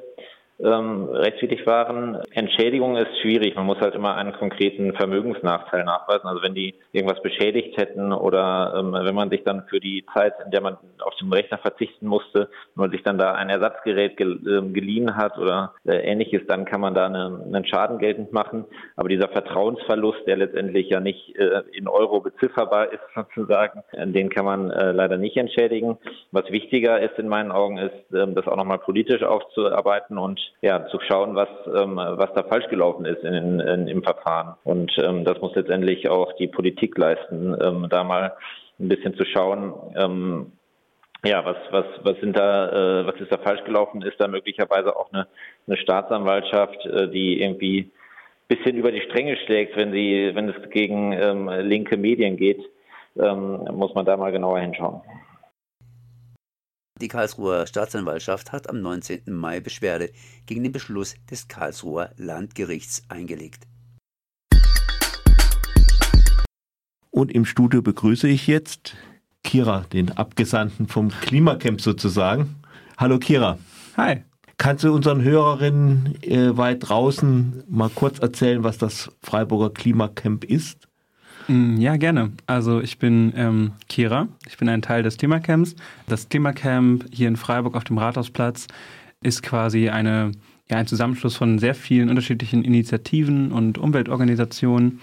ähm, 0.61 1.07
rechtswidrig 1.09 1.65
waren. 1.65 2.19
Entschädigung 2.31 2.97
ist 2.97 3.17
schwierig. 3.21 3.55
Man 3.55 3.65
muss 3.65 3.79
halt 3.79 3.95
immer 3.95 4.15
einen 4.15 4.33
konkreten 4.33 4.93
Vermögensnachteil 4.93 5.83
nachweisen. 5.85 6.27
Also 6.27 6.41
wenn 6.43 6.53
die 6.53 6.75
irgendwas 6.91 7.21
beschädigt 7.21 7.77
hätten 7.77 8.11
oder 8.11 8.73
ähm, 8.77 8.93
wenn 8.93 9.15
man 9.15 9.29
sich 9.29 9.43
dann 9.43 9.63
für 9.69 9.79
die 9.79 10.05
Zeit, 10.13 10.33
in 10.43 10.51
der 10.51 10.61
man 10.61 10.77
auf 10.99 11.15
den 11.15 11.31
Rechner 11.31 11.57
verzichten 11.59 12.07
musste, 12.07 12.49
wenn 12.75 12.83
man 12.83 12.91
sich 12.91 13.03
dann 13.03 13.17
da 13.17 13.33
ein 13.33 13.49
Ersatzgerät 13.49 14.17
ge 14.17 14.27
äh, 14.27 14.61
geliehen 14.69 15.15
hat 15.15 15.37
oder 15.37 15.73
äh, 15.85 15.95
ähnliches, 15.95 16.41
dann 16.47 16.65
kann 16.65 16.81
man 16.81 16.93
da 16.93 17.05
eine, 17.05 17.41
einen 17.45 17.65
Schaden 17.65 17.97
geltend 17.97 18.33
machen. 18.33 18.65
Aber 18.97 19.07
dieser 19.07 19.29
Vertrauensverlust, 19.29 20.27
der 20.27 20.37
letztendlich 20.37 20.89
ja 20.89 20.99
nicht 20.99 21.35
äh, 21.37 21.61
in 21.71 21.87
Euro 21.87 22.19
bezifferbar 22.19 22.91
ist 22.91 22.99
sozusagen, 23.15 23.83
den 23.93 24.29
kann 24.29 24.45
man 24.45 24.71
äh, 24.71 24.91
leider 24.91 25.17
nicht 25.17 25.37
entschädigen. 25.37 25.97
Was 26.31 26.49
wichtiger 26.51 26.99
ist 26.99 27.17
in 27.17 27.27
meinen 27.27 27.51
Augen 27.51 27.77
ist, 27.77 28.13
ähm, 28.13 28.35
das 28.35 28.47
auch 28.47 28.57
nochmal 28.57 28.79
politisch 28.79 29.23
aufzuarbeiten 29.23 30.17
und 30.17 30.39
ja, 30.61 30.87
zu 30.87 30.99
schauen, 31.01 31.35
was, 31.35 31.49
ähm, 31.67 31.95
was 31.95 32.33
da 32.33 32.43
falsch 32.43 32.67
gelaufen 32.69 33.05
ist 33.05 33.23
in, 33.23 33.59
in, 33.59 33.87
im 33.87 34.03
Verfahren. 34.03 34.55
Und 34.63 34.91
ähm, 35.01 35.23
das 35.23 35.39
muss 35.41 35.55
letztendlich 35.55 36.09
auch 36.09 36.33
die 36.33 36.47
Politik 36.47 36.97
leisten, 36.97 37.55
ähm, 37.61 37.87
da 37.89 38.03
mal 38.03 38.33
ein 38.79 38.89
bisschen 38.89 39.15
zu 39.15 39.25
schauen, 39.25 39.73
ähm, 39.95 40.51
ja, 41.25 41.43
was, 41.43 41.57
was, 41.71 41.85
was 42.03 42.17
sind 42.21 42.37
da, 42.37 43.01
äh, 43.01 43.05
was 43.05 43.19
ist 43.19 43.31
da 43.31 43.37
falsch 43.37 43.63
gelaufen? 43.65 44.01
Ist 44.01 44.19
da 44.21 44.27
möglicherweise 44.27 44.95
auch 44.95 45.11
eine, 45.11 45.27
eine 45.67 45.77
Staatsanwaltschaft, 45.77 46.85
äh, 46.85 47.09
die 47.09 47.41
irgendwie 47.41 47.91
bisschen 48.47 48.77
über 48.77 48.91
die 48.91 49.01
Stränge 49.01 49.37
schlägt, 49.45 49.77
wenn 49.77 49.91
sie, 49.91 50.31
wenn 50.33 50.49
es 50.49 50.69
gegen 50.71 51.13
ähm, 51.13 51.49
linke 51.49 51.97
Medien 51.97 52.35
geht, 52.35 52.59
ähm, 53.17 53.67
muss 53.73 53.93
man 53.93 54.05
da 54.05 54.17
mal 54.17 54.31
genauer 54.31 54.59
hinschauen. 54.59 55.01
Die 57.01 57.07
Karlsruher 57.07 57.65
Staatsanwaltschaft 57.65 58.51
hat 58.51 58.69
am 58.69 58.81
19. 58.81 59.21
Mai 59.27 59.61
Beschwerde 59.61 60.11
gegen 60.45 60.63
den 60.63 60.73
Beschluss 60.73 61.15
des 61.31 61.47
Karlsruher 61.47 62.11
Landgerichts 62.17 63.03
eingelegt. 63.07 63.67
Und 67.09 67.31
im 67.31 67.45
Studio 67.45 67.81
begrüße 67.81 68.27
ich 68.27 68.47
jetzt 68.47 68.95
Kira, 69.45 69.85
den 69.93 70.11
Abgesandten 70.11 70.87
vom 70.87 71.09
Klimacamp 71.09 71.79
sozusagen. 71.79 72.57
Hallo 72.97 73.17
Kira. 73.17 73.57
Hi. 73.95 74.23
Kannst 74.57 74.83
du 74.83 74.93
unseren 74.93 75.23
Hörerinnen 75.23 76.21
äh, 76.21 76.57
weit 76.57 76.89
draußen 76.89 77.63
mal 77.69 77.89
kurz 77.89 78.19
erzählen, 78.19 78.65
was 78.65 78.77
das 78.77 79.09
Freiburger 79.21 79.69
Klimacamp 79.73 80.43
ist? 80.43 80.88
Mm, 81.49 81.77
ja, 81.77 81.97
gerne. 81.97 82.31
Also 82.45 82.79
ich 82.79 82.99
bin 82.99 83.33
ähm, 83.35 83.71
Kira, 83.89 84.27
ich 84.47 84.57
bin 84.57 84.69
ein 84.69 84.83
Teil 84.83 85.01
des 85.01 85.17
Klimacamps. 85.17 85.75
Das 86.07 86.29
Klimacamp 86.29 87.05
hier 87.11 87.27
in 87.27 87.37
Freiburg 87.37 87.75
auf 87.75 87.83
dem 87.83 87.97
Rathausplatz 87.97 88.67
ist 89.21 89.41
quasi 89.41 89.89
eine, 89.89 90.31
ja, 90.69 90.77
ein 90.77 90.87
Zusammenschluss 90.87 91.35
von 91.35 91.57
sehr 91.57 91.73
vielen 91.73 92.09
unterschiedlichen 92.09 92.63
Initiativen 92.63 93.51
und 93.51 93.79
Umweltorganisationen. 93.79 95.01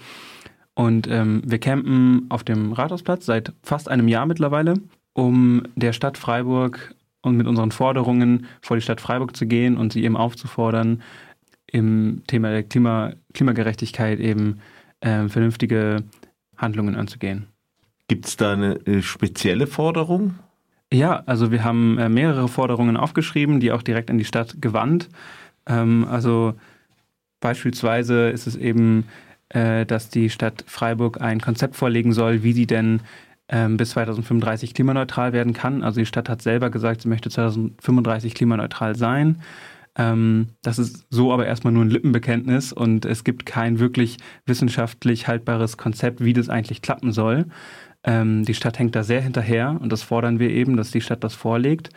Und 0.73 1.07
ähm, 1.07 1.41
wir 1.45 1.59
campen 1.59 2.27
auf 2.29 2.43
dem 2.45 2.71
Rathausplatz 2.71 3.25
seit 3.25 3.51
fast 3.61 3.89
einem 3.89 4.07
Jahr 4.07 4.25
mittlerweile, 4.25 4.75
um 5.13 5.63
der 5.75 5.91
Stadt 5.91 6.17
Freiburg 6.17 6.95
und 7.21 7.35
mit 7.35 7.47
unseren 7.47 7.71
Forderungen 7.71 8.45
vor 8.61 8.77
die 8.77 8.81
Stadt 8.81 9.01
Freiburg 9.01 9.35
zu 9.35 9.47
gehen 9.47 9.75
und 9.75 9.91
sie 9.91 10.03
eben 10.03 10.15
aufzufordern, 10.15 11.01
im 11.69 12.21
Thema 12.27 12.51
der 12.51 12.63
Klima, 12.63 13.11
Klimagerechtigkeit 13.33 14.21
eben 14.21 14.59
äh, 15.01 15.27
vernünftige 15.27 16.03
Handlungen 16.57 16.95
anzugehen. 16.95 17.47
Gibt 18.07 18.25
es 18.25 18.37
da 18.37 18.53
eine 18.53 18.75
äh, 18.85 19.01
spezielle 19.01 19.67
Forderung? 19.67 20.35
Ja, 20.91 21.23
also 21.25 21.51
wir 21.51 21.63
haben 21.63 21.97
äh, 21.97 22.07
mehrere 22.07 22.47
Forderungen 22.47 22.95
aufgeschrieben, 22.95 23.59
die 23.59 23.71
auch 23.71 23.81
direkt 23.81 24.09
an 24.09 24.17
die 24.17 24.25
Stadt 24.25 24.61
gewandt. 24.61 25.09
Ähm, 25.65 26.07
also 26.09 26.53
beispielsweise 27.41 28.29
ist 28.29 28.47
es 28.47 28.55
eben, 28.55 29.05
äh, 29.49 29.85
dass 29.85 30.09
die 30.09 30.29
Stadt 30.29 30.63
Freiburg 30.67 31.21
ein 31.21 31.41
Konzept 31.41 31.75
vorlegen 31.75 32.13
soll, 32.13 32.43
wie 32.43 32.53
sie 32.53 32.67
denn 32.67 33.01
ähm, 33.49 33.77
bis 33.77 33.91
2035 33.91 34.73
klimaneutral 34.73 35.33
werden 35.33 35.53
kann. 35.53 35.83
Also 35.83 35.99
die 35.99 36.05
Stadt 36.05 36.29
hat 36.29 36.41
selber 36.41 36.69
gesagt, 36.69 37.01
sie 37.01 37.09
möchte 37.09 37.29
2035 37.29 38.33
klimaneutral 38.33 38.95
sein. 38.95 39.41
Ähm, 39.97 40.49
das 40.61 40.79
ist 40.79 41.07
so 41.09 41.33
aber 41.33 41.47
erstmal 41.47 41.73
nur 41.73 41.83
ein 41.83 41.89
Lippenbekenntnis 41.89 42.71
und 42.71 43.05
es 43.05 43.23
gibt 43.23 43.45
kein 43.45 43.79
wirklich 43.79 44.17
wissenschaftlich 44.45 45.27
haltbares 45.27 45.77
Konzept, 45.77 46.23
wie 46.23 46.33
das 46.33 46.49
eigentlich 46.49 46.81
klappen 46.81 47.11
soll. 47.11 47.47
Ähm, 48.03 48.45
die 48.45 48.53
Stadt 48.53 48.77
hängt 48.77 48.95
da 48.95 49.03
sehr 49.03 49.21
hinterher 49.21 49.77
und 49.81 49.91
das 49.91 50.03
fordern 50.03 50.39
wir 50.39 50.51
eben, 50.51 50.77
dass 50.77 50.91
die 50.91 51.01
Stadt 51.01 51.23
das 51.23 51.33
vorlegt. 51.33 51.89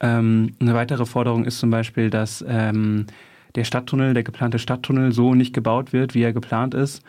Ähm, 0.00 0.56
eine 0.60 0.74
weitere 0.74 1.06
Forderung 1.06 1.44
ist 1.44 1.60
zum 1.60 1.70
Beispiel, 1.70 2.10
dass 2.10 2.44
ähm, 2.46 3.06
der 3.54 3.64
Stadttunnel, 3.64 4.12
der 4.12 4.24
geplante 4.24 4.58
Stadttunnel 4.58 5.12
so 5.12 5.34
nicht 5.34 5.54
gebaut 5.54 5.92
wird, 5.92 6.14
wie 6.14 6.22
er 6.22 6.32
geplant 6.32 6.74
ist. 6.74 7.02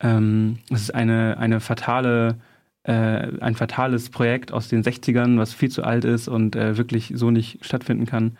Ähm, 0.00 0.58
es 0.70 0.82
ist 0.82 0.94
eine, 0.94 1.38
eine 1.38 1.60
fatale 1.60 2.36
äh, 2.82 3.40
ein 3.40 3.54
fatales 3.54 4.10
Projekt 4.10 4.52
aus 4.52 4.68
den 4.68 4.82
60ern, 4.82 5.38
was 5.38 5.54
viel 5.54 5.70
zu 5.70 5.84
alt 5.84 6.04
ist 6.04 6.28
und 6.28 6.54
äh, 6.54 6.76
wirklich 6.76 7.12
so 7.14 7.30
nicht 7.30 7.64
stattfinden 7.64 8.04
kann. 8.04 8.36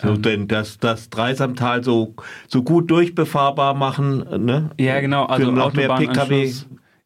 So, 0.00 0.10
ähm, 0.10 0.22
denn 0.22 0.48
das, 0.48 0.78
das 0.78 1.10
Dreisamtal 1.10 1.84
so, 1.84 2.14
so 2.46 2.62
gut 2.62 2.90
durchbefahrbar 2.90 3.74
machen, 3.74 4.24
ne? 4.44 4.70
Ja, 4.78 5.00
genau, 5.00 5.24
also 5.24 5.50
noch 5.50 5.72
mehr 5.72 5.88
PKW. 5.88 6.52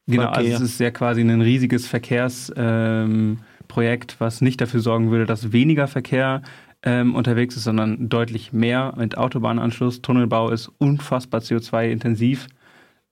Genau, 0.07 0.29
also 0.29 0.51
es 0.51 0.61
ist 0.61 0.81
ja 0.81 0.91
quasi 0.91 1.21
ein 1.21 1.41
riesiges 1.41 1.87
Verkehrsprojekt, 1.87 4.13
ähm, 4.13 4.17
was 4.19 4.41
nicht 4.41 4.61
dafür 4.61 4.81
sorgen 4.81 5.11
würde, 5.11 5.27
dass 5.27 5.53
weniger 5.53 5.87
Verkehr 5.87 6.43
ähm, 6.83 7.15
unterwegs 7.15 7.57
ist, 7.57 7.65
sondern 7.65 8.09
deutlich 8.09 8.53
mehr 8.53 8.95
mit 8.97 9.17
Autobahnanschluss. 9.17 10.03
Tunnelbau 10.03 10.51
ist 10.51 10.71
unfassbar 10.79 11.41
CO2-intensiv. 11.41 12.49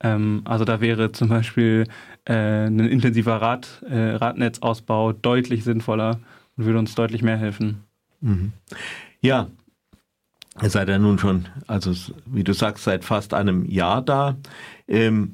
Ähm, 0.02 0.42
also 0.44 0.64
da 0.64 0.80
wäre 0.80 1.12
zum 1.12 1.28
Beispiel 1.28 1.86
äh, 2.24 2.66
ein 2.66 2.80
intensiver 2.80 3.36
Rad, 3.36 3.82
äh, 3.88 4.16
Radnetzausbau 4.16 5.12
deutlich 5.12 5.62
sinnvoller 5.62 6.18
und 6.56 6.64
würde 6.64 6.80
uns 6.80 6.94
deutlich 6.94 7.22
mehr 7.22 7.36
helfen. 7.36 7.84
Mhm. 8.20 8.52
Ja, 9.20 9.48
Ihr 10.60 10.70
seid 10.70 10.88
ja 10.88 10.98
nun 10.98 11.18
schon, 11.18 11.48
also 11.66 11.92
wie 12.26 12.44
du 12.44 12.52
sagst, 12.52 12.84
seit 12.84 13.04
fast 13.04 13.34
einem 13.34 13.64
Jahr 13.66 14.02
da. 14.02 14.36
Ähm, 14.88 15.32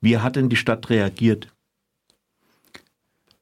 wie 0.00 0.18
hat 0.18 0.36
denn 0.36 0.48
die 0.48 0.56
Stadt 0.56 0.90
reagiert? 0.90 1.48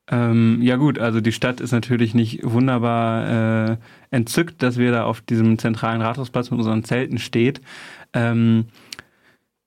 Ähm, 0.09 0.61
ja 0.62 0.76
gut, 0.76 1.00
also 1.00 1.21
die 1.21 1.33
Stadt 1.33 1.61
ist 1.61 1.73
natürlich 1.73 2.14
nicht 2.14 2.40
wunderbar 2.45 3.71
äh, 3.71 3.76
entzückt, 4.11 4.62
dass 4.62 4.78
wir 4.78 4.93
da 4.93 5.05
auf 5.05 5.21
diesem 5.21 5.59
zentralen 5.59 6.00
Rathausplatz 6.00 6.50
mit 6.50 6.59
unseren 6.59 6.85
Zelten 6.85 7.19
steht. 7.19 7.61
Ähm, 8.12 8.66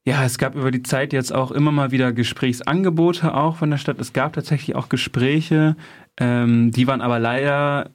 ja, 0.06 0.24
es 0.24 0.38
gab 0.38 0.56
über 0.56 0.72
die 0.72 0.82
Zeit 0.82 1.12
jetzt 1.12 1.34
auch 1.34 1.52
immer 1.52 1.72
mal 1.72 1.92
wieder 1.92 2.14
Gesprächsangebote 2.14 3.34
auch 3.34 3.58
von 3.58 3.70
der 3.70 3.78
Stadt. 3.78 4.00
Es 4.00 4.14
gab 4.14 4.34
tatsächlich 4.34 4.78
auch 4.78 4.88
Gespräche, 4.88 5.76
ähm, 6.18 6.72
die 6.72 6.88
waren 6.88 7.02
aber 7.02 7.20
leider 7.20 7.92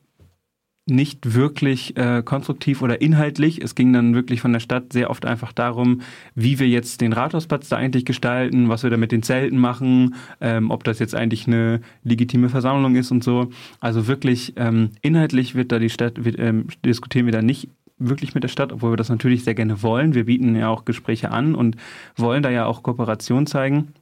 nicht 0.87 1.35
wirklich 1.35 1.97
äh, 1.97 2.23
konstruktiv 2.23 2.83
oder 2.83 3.01
inhaltlich. 3.01 3.63
Es 3.63 3.75
ging 3.75 3.93
dann 3.93 4.15
wirklich 4.15 4.43
von 4.43 4.53
der 4.53 4.61
Stadt 4.61 4.93
sehr 4.93 5.09
oft 5.09 5.25
einfach 5.25 5.53
darum, 5.53 6.03
wie 6.35 6.59
wir 6.59 6.69
jetzt 6.69 7.01
den 7.01 7.15
Rathausplatz 7.15 7.71
da 7.71 7.77
eigentlich 7.77 8.05
gestalten, 8.05 8.69
was 8.69 8.83
wir 8.83 8.91
da 8.91 8.99
mit 8.99 9.11
den 9.11 9.23
Zelten 9.23 9.59
machen, 9.59 10.15
ähm, 10.43 10.71
ob 10.71 10.85
das 10.85 10.99
jetzt 10.99 11.15
eigentlich 11.15 11.47
eine 11.47 11.81
legitime 12.03 12.51
Versammlung 12.51 12.97
ist 12.97 13.11
und 13.11 13.25
so. 13.25 13.51
Also 13.81 14.07
wirklich 14.07 14.55
ähm, 14.57 14.91
inhaltlich 15.01 15.55
wird 15.55 15.73
da 15.73 15.79
die 15.79 15.91
Stadt, 15.91 16.25
wird, 16.25 16.39
ähm, 16.39 16.67
diskutieren 16.85 17.27
wir 17.27 17.33
da 17.33 17.41
nicht 17.41 17.69
wirklich 17.99 18.35
mit 18.35 18.45
der 18.45 18.49
Stadt, 18.49 18.73
obwohl 18.73 18.93
wir 18.93 18.97
das 18.99 19.09
natürlich 19.09 19.45
sehr 19.45 19.55
gerne 19.55 19.83
wollen. 19.83 20.15
Wir 20.15 20.27
bieten 20.27 20.55
ja 20.55 20.69
auch 20.69 20.85
Gespräche 20.85 21.31
an 21.31 21.55
und 21.55 21.77
wollen 22.17 22.43
da 22.43 22.51
ja 22.51 22.67
auch 22.67 22.83
Kooperation 22.83 23.47
zeigen. 23.47 23.95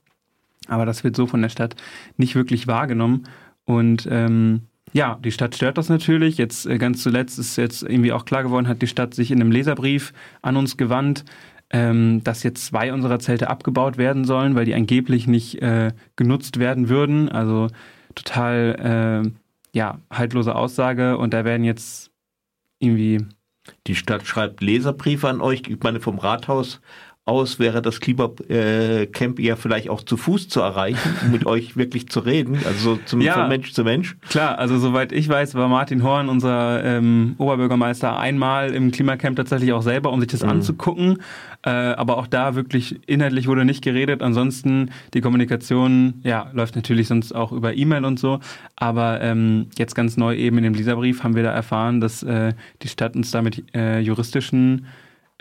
Aber 0.67 0.87
das 0.87 1.05
wird 1.05 1.15
so 1.15 1.27
von 1.27 1.43
der 1.43 1.49
Stadt 1.49 1.77
nicht 2.17 2.35
wirklich 2.35 2.67
wahrgenommen. 2.67 3.25
Und 3.65 4.09
ähm, 4.11 4.63
ja, 4.93 5.19
die 5.25 5.33
Stadt 5.33 5.55
stört 5.55 5.79
das 5.79 5.89
natürlich. 5.89 6.39
Jetzt 6.39 6.67
äh, 6.67 6.79
ganz 6.79 7.03
zuletzt 7.03 7.39
ist 7.39 7.57
jetzt 7.57 7.83
irgendwie 7.83 8.13
auch 8.13 8.25
klar 8.25 8.43
geworden, 8.43 8.69
hat 8.69 8.83
die 8.83 8.87
Stadt 8.87 9.15
sich 9.15 9.31
in 9.31 9.41
einem 9.41 9.51
Leserbrief 9.51 10.13
an 10.43 10.57
uns 10.57 10.77
gewandt, 10.77 11.25
ähm, 11.71 12.23
dass 12.25 12.43
jetzt 12.43 12.67
zwei 12.67 12.93
unserer 12.93 13.19
Zelte 13.19 13.49
abgebaut 13.49 13.97
werden 13.97 14.25
sollen, 14.25 14.55
weil 14.55 14.67
die 14.67 14.75
angeblich 14.75 15.27
nicht 15.27 15.63
äh, 15.63 15.93
genutzt 16.17 16.59
werden 16.59 16.89
würden. 16.89 17.31
Also 17.31 17.69
total 18.15 19.25
äh, 19.25 19.31
ja 19.77 19.99
haltlose 20.11 20.55
Aussage. 20.55 21.17
Und 21.17 21.33
da 21.33 21.45
werden 21.45 21.65
jetzt 21.65 22.11
irgendwie 22.79 23.25
die 23.87 23.95
Stadt 23.95 24.27
schreibt 24.27 24.61
Leserbriefe 24.61 25.29
an 25.29 25.41
euch. 25.41 25.63
Ich 25.69 25.83
meine, 25.83 26.01
vom 26.01 26.19
Rathaus 26.19 26.81
aus 27.25 27.61
wäre 27.61 27.83
das 27.83 28.01
Klimacamp 28.01 29.39
ja 29.39 29.55
vielleicht 29.55 29.89
auch 29.89 30.03
zu 30.03 30.17
Fuß 30.17 30.49
zu 30.49 30.61
erreichen, 30.61 31.17
um 31.25 31.31
mit 31.31 31.47
euch 31.47 31.77
wirklich 31.77 32.09
zu 32.09 32.21
reden, 32.21 32.59
also 32.67 32.99
zum, 33.05 33.21
ja, 33.21 33.35
von 33.35 33.49
Mensch 33.49 33.73
zu 33.73 33.85
Mensch. 33.85 34.17
Klar, 34.29 34.59
also 34.59 34.77
soweit 34.79 35.13
ich 35.13 35.29
weiß, 35.29 35.55
war 35.55 35.69
Martin 35.69 36.03
Horn, 36.03 36.29
unser 36.29 36.83
ähm, 36.83 37.37
Oberbürgermeister, 37.39 38.19
einmal 38.19 38.75
im 38.75 38.91
Klimacamp 38.91 39.37
tatsächlich 39.37 39.73
auch 39.73 39.83
selber, 39.83 40.13
um 40.13 40.21
sich 40.21 40.31
das 40.31 40.43
mhm. 40.43 40.51
anzugucken. 40.51 41.19
Äh, 41.65 41.71
aber 41.71 42.19
auch 42.19 42.27
da 42.27 42.57
wirklich 42.57 43.09
inhaltlich 43.09 43.47
wurde 43.47 43.65
nicht 43.65 43.85
geredet. 43.85 44.21
Ansonsten 44.21 44.91
die 45.15 45.21
Kommunikation, 45.21 46.15
ja, 46.25 46.51
läuft 46.53 46.75
natürlich 46.75 47.07
sonst 47.07 47.33
auch 47.33 47.53
über 47.53 47.75
E-Mail 47.75 48.05
und 48.05 48.19
so. 48.19 48.41
Aber 48.75 49.21
ähm, 49.21 49.69
jetzt 49.79 49.95
ganz 49.95 50.17
neu 50.17 50.35
eben 50.35 50.59
in 50.59 50.65
dem 50.65 50.75
Leserbrief 50.75 51.23
haben 51.23 51.37
wir 51.37 51.45
da 51.45 51.53
erfahren, 51.53 52.01
dass 52.01 52.25
äh, 52.25 52.55
die 52.83 52.89
Stadt 52.89 53.15
uns 53.15 53.31
da 53.31 53.43
mit 53.43 53.63
äh, 53.77 54.01
juristischen 54.01 54.87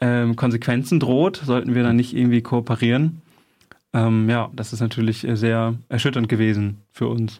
ähm, 0.01 0.35
Konsequenzen 0.35 0.99
droht, 0.99 1.37
sollten 1.37 1.75
wir 1.75 1.83
dann 1.83 1.95
nicht 1.95 2.15
irgendwie 2.15 2.41
kooperieren. 2.41 3.21
Ähm, 3.93 4.29
ja, 4.29 4.49
das 4.53 4.73
ist 4.73 4.79
natürlich 4.79 5.25
sehr 5.33 5.75
erschütternd 5.89 6.27
gewesen 6.27 6.81
für 6.91 7.07
uns. 7.07 7.37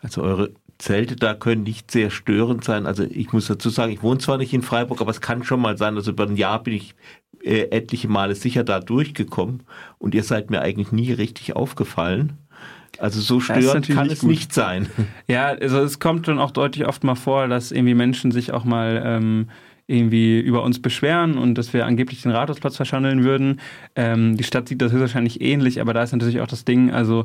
Also 0.00 0.22
eure 0.22 0.50
Zelte 0.78 1.16
da 1.16 1.34
können 1.34 1.62
nicht 1.62 1.90
sehr 1.90 2.10
störend 2.10 2.64
sein. 2.64 2.86
Also 2.86 3.04
ich 3.04 3.32
muss 3.32 3.46
dazu 3.46 3.70
sagen, 3.70 3.92
ich 3.92 4.02
wohne 4.02 4.18
zwar 4.18 4.38
nicht 4.38 4.52
in 4.52 4.62
Freiburg, 4.62 5.00
aber 5.00 5.10
es 5.10 5.20
kann 5.20 5.44
schon 5.44 5.60
mal 5.60 5.78
sein, 5.78 5.94
also 5.96 6.10
über 6.10 6.26
ein 6.26 6.36
Jahr 6.36 6.62
bin 6.62 6.74
ich 6.74 6.94
äh, 7.42 7.68
etliche 7.70 8.08
Male 8.08 8.34
sicher 8.34 8.64
da 8.64 8.80
durchgekommen 8.80 9.62
und 9.98 10.14
ihr 10.14 10.24
seid 10.24 10.50
mir 10.50 10.60
eigentlich 10.60 10.92
nie 10.92 11.12
richtig 11.12 11.54
aufgefallen. 11.54 12.38
Also 12.98 13.20
so 13.20 13.40
störend 13.40 13.88
kann 13.88 14.10
es 14.10 14.20
gut. 14.20 14.30
nicht 14.30 14.52
sein. 14.52 14.88
Ja, 15.26 15.46
also 15.46 15.80
es 15.80 15.98
kommt 15.98 16.28
dann 16.28 16.38
auch 16.38 16.50
deutlich 16.50 16.86
oft 16.86 17.04
mal 17.04 17.14
vor, 17.14 17.48
dass 17.48 17.72
irgendwie 17.72 17.94
Menschen 17.94 18.32
sich 18.32 18.52
auch 18.52 18.64
mal 18.64 19.02
ähm, 19.04 19.48
irgendwie 19.92 20.40
über 20.40 20.62
uns 20.62 20.80
beschweren 20.80 21.36
und 21.36 21.56
dass 21.56 21.72
wir 21.72 21.86
angeblich 21.86 22.22
den 22.22 22.32
Rathausplatz 22.32 22.76
verschandeln 22.76 23.24
würden. 23.24 23.60
Ähm, 23.94 24.36
die 24.36 24.44
Stadt 24.44 24.68
sieht 24.68 24.80
das 24.80 24.92
höchstwahrscheinlich 24.92 25.40
ähnlich, 25.40 25.80
aber 25.80 25.92
da 25.92 26.02
ist 26.02 26.12
natürlich 26.12 26.40
auch 26.40 26.46
das 26.46 26.64
Ding, 26.64 26.90
also 26.90 27.24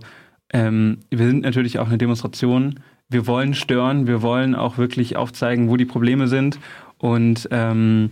ähm, 0.54 1.00
wir 1.10 1.26
sind 1.28 1.44
natürlich 1.44 1.80
auch 1.80 1.88
eine 1.88 1.98
Demonstration. 1.98 2.80
Wir 3.10 3.28
wollen 3.28 3.54
stören, 3.54 4.08
wir 4.08 4.22
wollen 4.22 4.56
auch 4.56 4.78
wirklich 4.78 5.16
aufzeigen, 5.16 5.70
wo 5.70 5.78
die 5.78 5.86
Probleme 5.86 6.28
sind. 6.28 6.60
Und 6.98 7.48
ähm, 7.52 8.12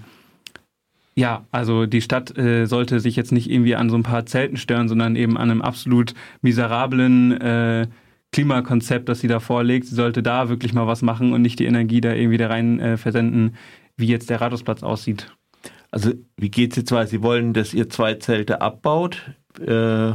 ja, 1.16 1.46
also 1.52 1.86
die 1.86 2.02
Stadt 2.02 2.38
äh, 2.38 2.66
sollte 2.66 3.00
sich 3.00 3.16
jetzt 3.16 3.32
nicht 3.32 3.50
irgendwie 3.50 3.76
an 3.76 3.90
so 3.90 3.98
ein 3.98 4.04
paar 4.04 4.26
Zelten 4.26 4.58
stören, 4.58 4.88
sondern 4.88 5.16
eben 5.16 5.38
an 5.38 5.50
einem 5.50 5.62
absolut 5.62 6.14
miserablen 6.42 7.32
äh, 7.40 7.88
Klimakonzept, 8.34 9.08
das 9.08 9.22
sie 9.22 9.30
da 9.30 9.40
vorlegt. 9.40 9.88
Sie 9.88 9.96
sollte 9.96 10.22
da 10.22 10.50
wirklich 10.50 10.74
mal 10.74 10.88
was 10.88 11.02
machen 11.02 11.32
und 11.32 11.42
nicht 11.42 11.60
die 11.60 11.66
Energie 11.66 12.02
da 12.02 12.14
irgendwie 12.14 12.38
da 12.38 12.48
rein 12.48 12.80
äh, 12.82 12.98
versenden, 12.98 13.56
wie 13.98 14.08
jetzt 14.08 14.30
der 14.30 14.42
Rathausplatz 14.42 14.84
aussieht. 14.84 15.32
Also 15.92 16.12
wie 16.38 16.50
geht 16.50 16.72
es 16.72 16.78
jetzt 16.78 16.92
weiter? 16.92 17.08
Sie 17.08 17.24
wollen, 17.24 17.54
dass 17.54 17.74
ihr 17.74 17.90
zwei 17.90 18.16
Zelte 18.16 18.62
abbaut. 18.62 19.32
Äh, 19.60 20.14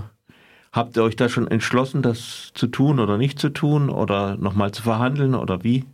habt 0.72 0.96
ihr 0.96 1.02
euch 1.02 1.16
da 1.16 1.28
schon 1.28 1.48
entschlossen, 1.48 2.02
das 2.02 2.50
zu 2.54 2.66
tun 2.66 3.00
oder 3.00 3.16
nicht 3.16 3.38
zu 3.38 3.48
tun 3.48 3.88
oder 3.90 4.36
nochmal 4.36 4.72
zu 4.72 4.82
verhandeln 4.82 5.34
oder 5.34 5.64
wie? 5.64 5.84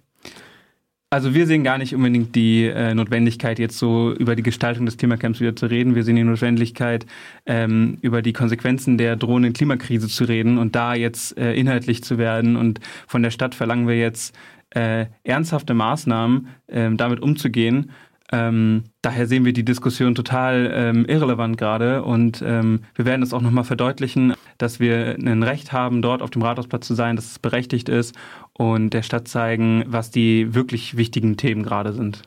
Also 1.08 1.34
wir 1.34 1.46
sehen 1.46 1.62
gar 1.62 1.78
nicht 1.78 1.94
unbedingt 1.94 2.34
die 2.34 2.64
äh, 2.64 2.92
Notwendigkeit, 2.92 3.60
jetzt 3.60 3.78
so 3.78 4.12
über 4.12 4.34
die 4.34 4.42
Gestaltung 4.42 4.86
des 4.86 4.96
Klimacamps 4.96 5.38
wieder 5.38 5.54
zu 5.54 5.66
reden. 5.66 5.94
Wir 5.94 6.02
sehen 6.02 6.16
die 6.16 6.25
Notwendigkeit, 6.25 7.06
ähm, 7.46 7.98
über 8.00 8.22
die 8.22 8.32
Konsequenzen 8.32 8.98
der 8.98 9.14
drohenden 9.14 9.52
Klimakrise 9.52 10.08
zu 10.08 10.25
reden 10.25 10.58
und 10.58 10.75
da 10.75 10.94
jetzt 10.94 11.38
äh, 11.38 11.54
inhaltlich 11.54 12.02
zu 12.02 12.18
werden. 12.18 12.56
Und 12.56 12.80
von 13.06 13.22
der 13.22 13.30
Stadt 13.30 13.54
verlangen 13.54 13.86
wir 13.86 13.96
jetzt 13.96 14.36
äh, 14.70 15.06
ernsthafte 15.22 15.75
Maßnahmen, 15.75 16.48
ähm, 16.66 16.96
damit 16.96 17.20
umzugehen. 17.20 17.92
Ähm, 18.32 18.82
daher 19.02 19.28
sehen 19.28 19.44
wir 19.44 19.52
die 19.52 19.64
Diskussion 19.64 20.16
total 20.16 20.72
ähm, 20.75 21.04
irrelevant 21.06 21.56
gerade 21.56 22.02
und 22.02 22.42
ähm, 22.44 22.80
wir 22.96 23.04
werden 23.04 23.22
es 23.22 23.32
auch 23.32 23.40
nochmal 23.40 23.62
verdeutlichen, 23.62 24.34
dass 24.58 24.80
wir 24.80 25.16
ein 25.25 25.44
Recht 25.44 25.70
haben, 25.70 26.02
dort 26.02 26.22
auf 26.22 26.30
dem 26.30 26.42
Rathausplatz 26.42 26.88
zu 26.88 26.94
sein, 26.94 27.14
dass 27.14 27.30
es 27.30 27.38
berechtigt 27.38 27.88
ist 27.88 28.16
und 28.58 28.90
der 28.90 29.02
Stadt 29.02 29.28
zeigen, 29.28 29.84
was 29.86 30.10
die 30.10 30.54
wirklich 30.54 30.96
wichtigen 30.96 31.36
Themen 31.36 31.62
gerade 31.62 31.92
sind. 31.92 32.22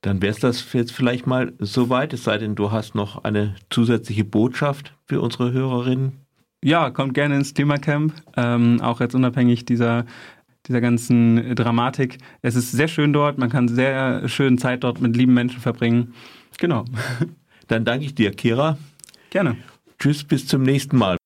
Dann 0.00 0.20
wäre 0.20 0.32
es 0.32 0.40
das 0.40 0.72
jetzt 0.72 0.92
vielleicht 0.92 1.26
mal 1.26 1.54
soweit, 1.58 2.12
es 2.12 2.24
sei 2.24 2.38
denn, 2.38 2.54
du 2.54 2.70
hast 2.70 2.94
noch 2.94 3.24
eine 3.24 3.54
zusätzliche 3.70 4.24
Botschaft 4.24 4.94
für 5.06 5.20
unsere 5.20 5.52
Hörerinnen. 5.52 6.20
Ja, 6.62 6.90
kommt 6.90 7.14
gerne 7.14 7.36
ins 7.36 7.54
Klimacamp, 7.54 8.14
ähm, 8.36 8.80
auch 8.80 9.00
jetzt 9.00 9.14
unabhängig 9.14 9.64
dieser 9.64 10.04
dieser 10.66 10.80
ganzen 10.80 11.54
Dramatik. 11.54 12.18
Es 12.42 12.54
ist 12.54 12.72
sehr 12.72 12.88
schön 12.88 13.12
dort, 13.12 13.38
man 13.38 13.50
kann 13.50 13.68
sehr 13.68 14.28
schön 14.28 14.58
Zeit 14.58 14.84
dort 14.84 15.00
mit 15.00 15.16
lieben 15.16 15.34
Menschen 15.34 15.60
verbringen. 15.60 16.14
Genau. 16.58 16.84
Dann 17.68 17.84
danke 17.84 18.06
ich 18.06 18.14
dir, 18.14 18.30
Kira. 18.30 18.78
Gerne. 19.30 19.56
Tschüss, 19.98 20.24
bis 20.24 20.46
zum 20.46 20.62
nächsten 20.62 20.96
Mal. 20.96 21.16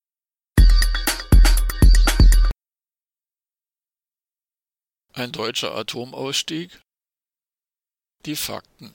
Ein 5.18 5.32
deutscher 5.32 5.74
Atomausstieg? 5.74 6.80
Die 8.24 8.36
Fakten. 8.36 8.94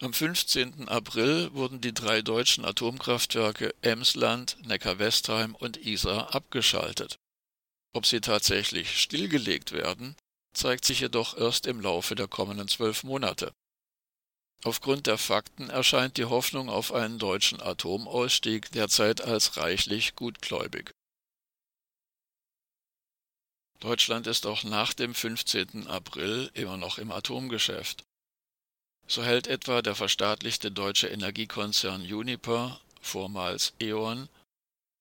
Am 0.00 0.12
15. 0.12 0.88
April 0.88 1.54
wurden 1.54 1.80
die 1.80 1.94
drei 1.94 2.20
deutschen 2.20 2.64
Atomkraftwerke 2.64 3.72
Emsland, 3.80 4.56
Neckar-Westheim 4.66 5.54
und 5.54 5.76
Isar 5.76 6.34
abgeschaltet. 6.34 7.16
Ob 7.92 8.06
sie 8.06 8.20
tatsächlich 8.20 9.00
stillgelegt 9.00 9.70
werden, 9.70 10.16
zeigt 10.52 10.84
sich 10.84 10.98
jedoch 10.98 11.36
erst 11.36 11.68
im 11.68 11.80
Laufe 11.80 12.16
der 12.16 12.26
kommenden 12.26 12.66
zwölf 12.66 13.04
Monate. 13.04 13.52
Aufgrund 14.64 15.06
der 15.06 15.18
Fakten 15.18 15.70
erscheint 15.70 16.16
die 16.16 16.24
Hoffnung 16.24 16.68
auf 16.68 16.92
einen 16.92 17.20
deutschen 17.20 17.60
Atomausstieg 17.60 18.72
derzeit 18.72 19.20
als 19.20 19.58
reichlich 19.58 20.16
gutgläubig. 20.16 20.90
Deutschland 23.80 24.26
ist 24.26 24.46
auch 24.46 24.62
nach 24.62 24.92
dem 24.92 25.14
15. 25.14 25.86
April 25.86 26.50
immer 26.52 26.76
noch 26.76 26.98
im 26.98 27.10
Atomgeschäft. 27.10 28.04
So 29.06 29.24
hält 29.24 29.46
etwa 29.46 29.80
der 29.80 29.94
verstaatlichte 29.94 30.70
deutsche 30.70 31.08
Energiekonzern 31.08 32.02
Uniper, 32.02 32.80
vormals 33.00 33.72
E.ON, 33.80 34.28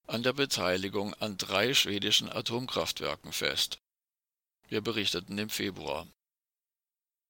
an 0.07 0.23
der 0.23 0.33
Beteiligung 0.33 1.13
an 1.15 1.37
drei 1.37 1.73
schwedischen 1.73 2.29
Atomkraftwerken 2.29 3.33
fest. 3.33 3.77
Wir 4.69 4.81
berichteten 4.81 5.37
im 5.37 5.49
Februar. 5.49 6.07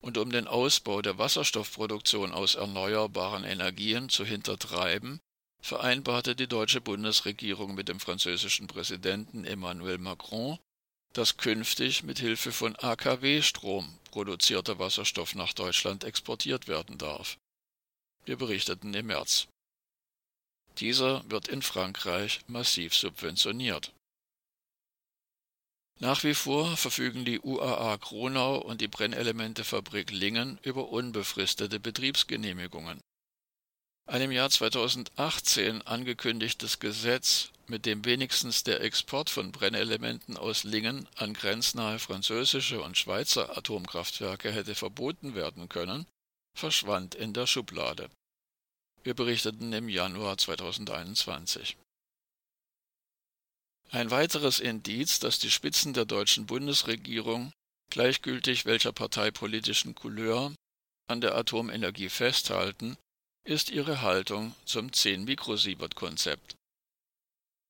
Und 0.02 0.18
um 0.18 0.32
den 0.32 0.48
Ausbau 0.48 1.02
der 1.02 1.18
Wasserstoffproduktion 1.18 2.32
aus 2.32 2.56
erneuerbaren 2.56 3.44
Energien 3.44 4.08
zu 4.08 4.24
hintertreiben, 4.24 5.20
vereinbarte 5.62 6.36
die 6.36 6.48
deutsche 6.48 6.80
Bundesregierung 6.80 7.76
mit 7.76 7.90
dem 7.90 8.00
französischen 8.00 8.68
Präsidenten 8.68 9.44
Emmanuel 9.44 9.98
Macron, 9.98 10.58
dass 11.14 11.38
künftig 11.38 12.04
mit 12.04 12.20
Hilfe 12.20 12.52
von 12.52 12.76
AKW-Strom 12.76 13.98
produzierter 14.12 14.80
Wasserstoff 14.80 15.36
nach 15.36 15.54
Deutschland 15.54 16.04
exportiert 16.04 16.68
werden 16.68 16.98
darf. 16.98 17.38
Wir 18.26 18.38
berichteten 18.38 18.94
im 18.94 19.08
März. 19.08 19.48
Dieser 20.78 21.30
wird 21.30 21.48
in 21.48 21.62
Frankreich 21.62 22.42
massiv 22.48 22.96
subventioniert. 22.96 23.92
Nach 26.00 26.24
wie 26.24 26.34
vor 26.34 26.78
verfügen 26.78 27.26
die 27.26 27.42
UAA 27.42 27.98
Kronau 27.98 28.58
und 28.58 28.80
die 28.80 28.88
Brennelementefabrik 28.88 30.12
Lingen 30.12 30.58
über 30.64 30.90
unbefristete 30.90 31.80
Betriebsgenehmigungen. 31.80 33.02
Ein 34.10 34.24
im 34.24 34.32
Jahr 34.32 34.50
2018 34.50 35.84
angekündigtes 35.84 36.80
Gesetz, 36.80 37.52
mit 37.68 37.86
dem 37.86 38.06
wenigstens 38.06 38.64
der 38.64 38.82
Export 38.82 39.30
von 39.30 39.52
Brennelementen 39.52 40.36
aus 40.36 40.64
Lingen 40.64 41.08
an 41.16 41.36
grenznahe 41.36 42.00
französische 42.00 42.82
und 42.82 42.98
Schweizer 42.98 43.56
Atomkraftwerke 43.56 44.52
hätte 44.52 44.74
verboten 44.74 45.36
werden 45.36 45.70
können, 45.70 46.08
verschwand 46.58 47.14
in 47.14 47.34
der 47.34 47.46
Schublade. 47.46 48.10
Wir 49.04 49.14
berichteten 49.14 49.72
im 49.74 49.88
Januar 49.88 50.40
2021. 50.40 51.78
Ein 53.92 54.10
weiteres 54.10 54.60
Indiz, 54.60 55.20
dass 55.20 55.38
die 55.38 55.52
Spitzen 55.52 55.94
der 55.94 56.06
deutschen 56.06 56.48
Bundesregierung, 56.48 57.52
gleichgültig 57.92 58.66
welcher 58.66 58.92
parteipolitischen 58.92 59.94
Couleur, 59.94 60.52
an 61.08 61.22
der 61.22 61.36
Atomenergie 61.36 62.10
festhalten, 62.10 62.98
ist 63.50 63.72
ihre 63.72 64.02
Haltung 64.04 64.54
zum 64.66 64.92
10-Mikrosievert-Konzept. 64.92 66.56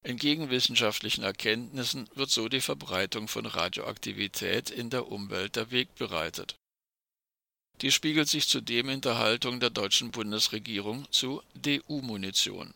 Entgegen 0.03 0.49
wissenschaftlichen 0.49 1.23
Erkenntnissen 1.23 2.09
wird 2.15 2.29
so 2.29 2.49
die 2.49 2.61
Verbreitung 2.61 3.29
von 3.29 3.45
Radioaktivität 3.45 4.69
in 4.69 4.89
der 4.89 5.07
Umwelt 5.07 5.55
der 5.55 5.71
Weg 5.71 5.95
bereitet. 5.95 6.55
Die 7.81 7.91
spiegelt 7.91 8.27
sich 8.27 8.47
zudem 8.49 8.89
in 8.89 8.99
der 8.99 9.17
Haltung 9.17 9.61
der 9.61 9.69
deutschen 9.69 10.11
Bundesregierung 10.11 11.09
zu 11.11 11.41
DU-Munition. 11.55 12.73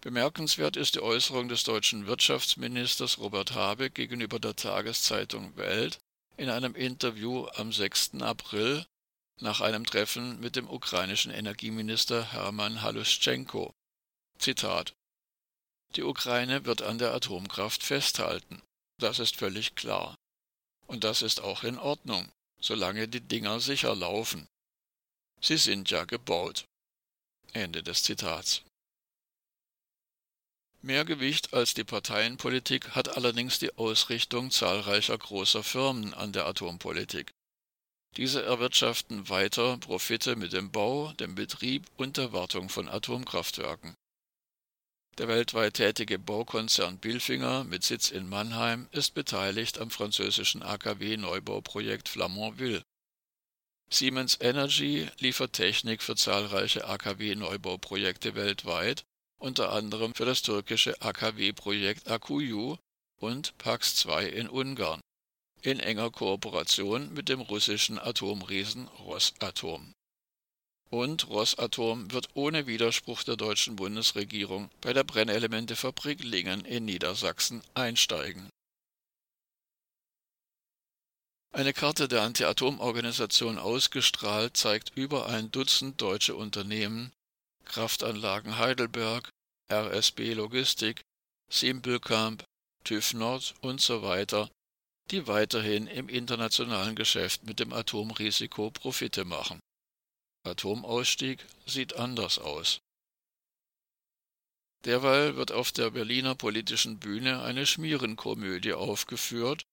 Bemerkenswert 0.00 0.76
ist 0.76 0.94
die 0.94 1.02
Äußerung 1.02 1.48
des 1.48 1.64
deutschen 1.64 2.06
Wirtschaftsministers 2.06 3.18
Robert 3.18 3.54
Habeck 3.54 3.94
gegenüber 3.94 4.38
der 4.38 4.54
Tageszeitung 4.54 5.56
Welt 5.56 5.98
in 6.36 6.50
einem 6.50 6.76
Interview 6.76 7.46
am 7.54 7.72
6. 7.72 8.20
April 8.20 8.86
nach 9.40 9.60
einem 9.60 9.84
Treffen 9.84 10.40
mit 10.40 10.56
dem 10.56 10.68
ukrainischen 10.68 11.32
Energieminister 11.32 12.32
Hermann 12.32 12.82
Haluschenko. 12.82 13.72
Zitat 14.38 14.94
Die 15.96 16.02
Ukraine 16.02 16.64
wird 16.64 16.82
an 16.82 16.98
der 16.98 17.14
Atomkraft 17.14 17.82
festhalten. 17.82 18.62
Das 18.98 19.18
ist 19.18 19.36
völlig 19.36 19.74
klar. 19.74 20.14
Und 20.86 21.04
das 21.04 21.22
ist 21.22 21.40
auch 21.40 21.64
in 21.64 21.78
Ordnung 21.78 22.30
solange 22.64 23.08
die 23.08 23.20
Dinger 23.20 23.60
sicher 23.60 23.94
laufen. 23.94 24.48
Sie 25.40 25.58
sind 25.58 25.90
ja 25.90 26.04
gebaut. 26.04 26.64
Ende 27.52 27.82
des 27.82 28.02
Zitats. 28.02 28.62
Mehr 30.80 31.04
Gewicht 31.04 31.52
als 31.52 31.74
die 31.74 31.84
Parteienpolitik 31.84 32.90
hat 32.90 33.16
allerdings 33.16 33.58
die 33.58 33.76
Ausrichtung 33.76 34.50
zahlreicher 34.50 35.16
großer 35.16 35.62
Firmen 35.62 36.14
an 36.14 36.32
der 36.32 36.46
Atompolitik. 36.46 37.30
Diese 38.16 38.44
erwirtschaften 38.44 39.28
weiter 39.28 39.76
Profite 39.78 40.36
mit 40.36 40.52
dem 40.52 40.70
Bau, 40.70 41.12
dem 41.14 41.34
Betrieb 41.34 41.86
und 41.96 42.16
der 42.16 42.32
Wartung 42.32 42.68
von 42.68 42.88
Atomkraftwerken. 42.88 43.96
Der 45.18 45.26
weltweit 45.26 45.74
tätige 45.74 46.18
Baukonzern 46.18 46.98
Bilfinger 46.98 47.64
mit 47.64 47.82
Sitz 47.82 48.10
in 48.10 48.28
Mannheim 48.28 48.88
ist 48.92 49.14
beteiligt 49.14 49.78
am 49.80 49.90
französischen 49.90 50.62
AKW-Neubauprojekt 50.62 52.08
Flamanville. 52.08 52.82
Siemens 53.90 54.38
Energy 54.40 55.08
liefert 55.18 55.52
Technik 55.52 56.02
für 56.02 56.16
zahlreiche 56.16 56.86
AKW-Neubauprojekte 56.86 58.34
weltweit, 58.36 59.04
unter 59.38 59.72
anderem 59.72 60.14
für 60.14 60.24
das 60.24 60.42
türkische 60.42 61.00
AKW-Projekt 61.00 62.08
Akuyu 62.08 62.76
und 63.20 63.56
Pax 63.58 63.96
2 63.96 64.26
in 64.26 64.48
Ungarn, 64.48 65.00
in 65.64 65.80
enger 65.80 66.10
Kooperation 66.10 67.12
mit 67.12 67.28
dem 67.28 67.40
russischen 67.40 67.98
Atomriesen 67.98 68.86
Rosatom 68.88 69.94
und 70.94 71.28
Rosatom 71.28 72.12
wird 72.12 72.28
ohne 72.34 72.66
Widerspruch 72.66 73.24
der 73.24 73.36
deutschen 73.36 73.76
Bundesregierung 73.76 74.70
bei 74.80 74.92
der 74.92 75.04
Brennelementefabrik 75.04 76.22
Lingen 76.22 76.64
in 76.64 76.84
Niedersachsen 76.84 77.62
einsteigen. 77.74 78.48
Eine 81.52 81.72
Karte 81.72 82.08
der 82.08 82.22
Anti-Atom-Organisation 82.22 83.58
ausgestrahlt 83.58 84.56
zeigt 84.56 84.92
über 84.96 85.26
ein 85.26 85.50
Dutzend 85.50 86.00
deutsche 86.00 86.34
Unternehmen, 86.34 87.12
Kraftanlagen 87.64 88.58
Heidelberg, 88.58 89.30
RSB 89.70 90.34
Logistik, 90.34 91.02
Simpelkamp, 91.50 92.44
TÜV 92.84 93.14
Nord 93.14 93.54
und 93.62 93.80
so 93.80 94.02
die 95.10 95.26
weiterhin 95.26 95.86
im 95.86 96.08
internationalen 96.08 96.96
Geschäft 96.96 97.44
mit 97.44 97.60
dem 97.60 97.72
Atomrisiko 97.72 98.70
Profite 98.70 99.24
machen. 99.24 99.60
Atomausstieg 100.44 101.44
sieht 101.66 101.96
anders 101.96 102.38
aus. 102.38 102.80
Derweil 104.84 105.36
wird 105.36 105.52
auf 105.52 105.72
der 105.72 105.90
Berliner 105.90 106.34
politischen 106.34 106.98
Bühne 106.98 107.42
eine 107.42 107.64
Schmierenkomödie 107.64 108.74
aufgeführt, 108.74 109.64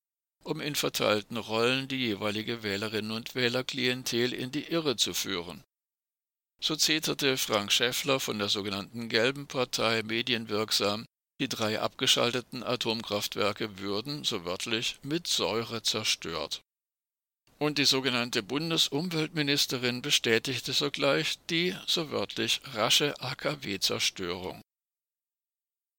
um 0.44 0.62
in 0.62 0.76
verteilten 0.76 1.38
Rollen 1.38 1.88
die 1.88 1.98
jeweilige 1.98 2.64
Wählerinnen 2.64 3.12
und 3.12 3.36
Wählerklientel 3.36 4.34
in 4.34 4.52
die 4.52 4.64
Irre 4.64 4.96
zu 4.96 5.14
führen. 5.14 5.64
So 6.62 6.76
zeterte 6.76 7.38
Frank 7.38 7.72
Schäffler 7.72 8.20
von 8.20 8.40
der 8.40 8.48
sogenannten 8.48 9.10
Gelben 9.10 9.48
Partei 9.48 10.04
medienwirksam, 10.04 11.06
die 11.42 11.50
drei 11.50 11.80
abgeschalteten 11.80 12.64
Atomkraftwerke 12.64 13.80
würden, 13.80 14.24
so 14.24 14.46
wörtlich, 14.46 15.00
mit 15.02 15.26
Säure 15.26 15.82
zerstört. 15.82 16.62
Und 17.58 17.80
die 17.80 17.86
sogenannte 17.86 18.44
Bundesumweltministerin 18.44 20.04
bestätigte 20.04 20.72
sogleich 20.74 21.40
die, 21.50 21.76
so 21.88 22.12
wörtlich, 22.12 22.62
rasche 22.76 23.20
AKW-Zerstörung. 23.20 24.62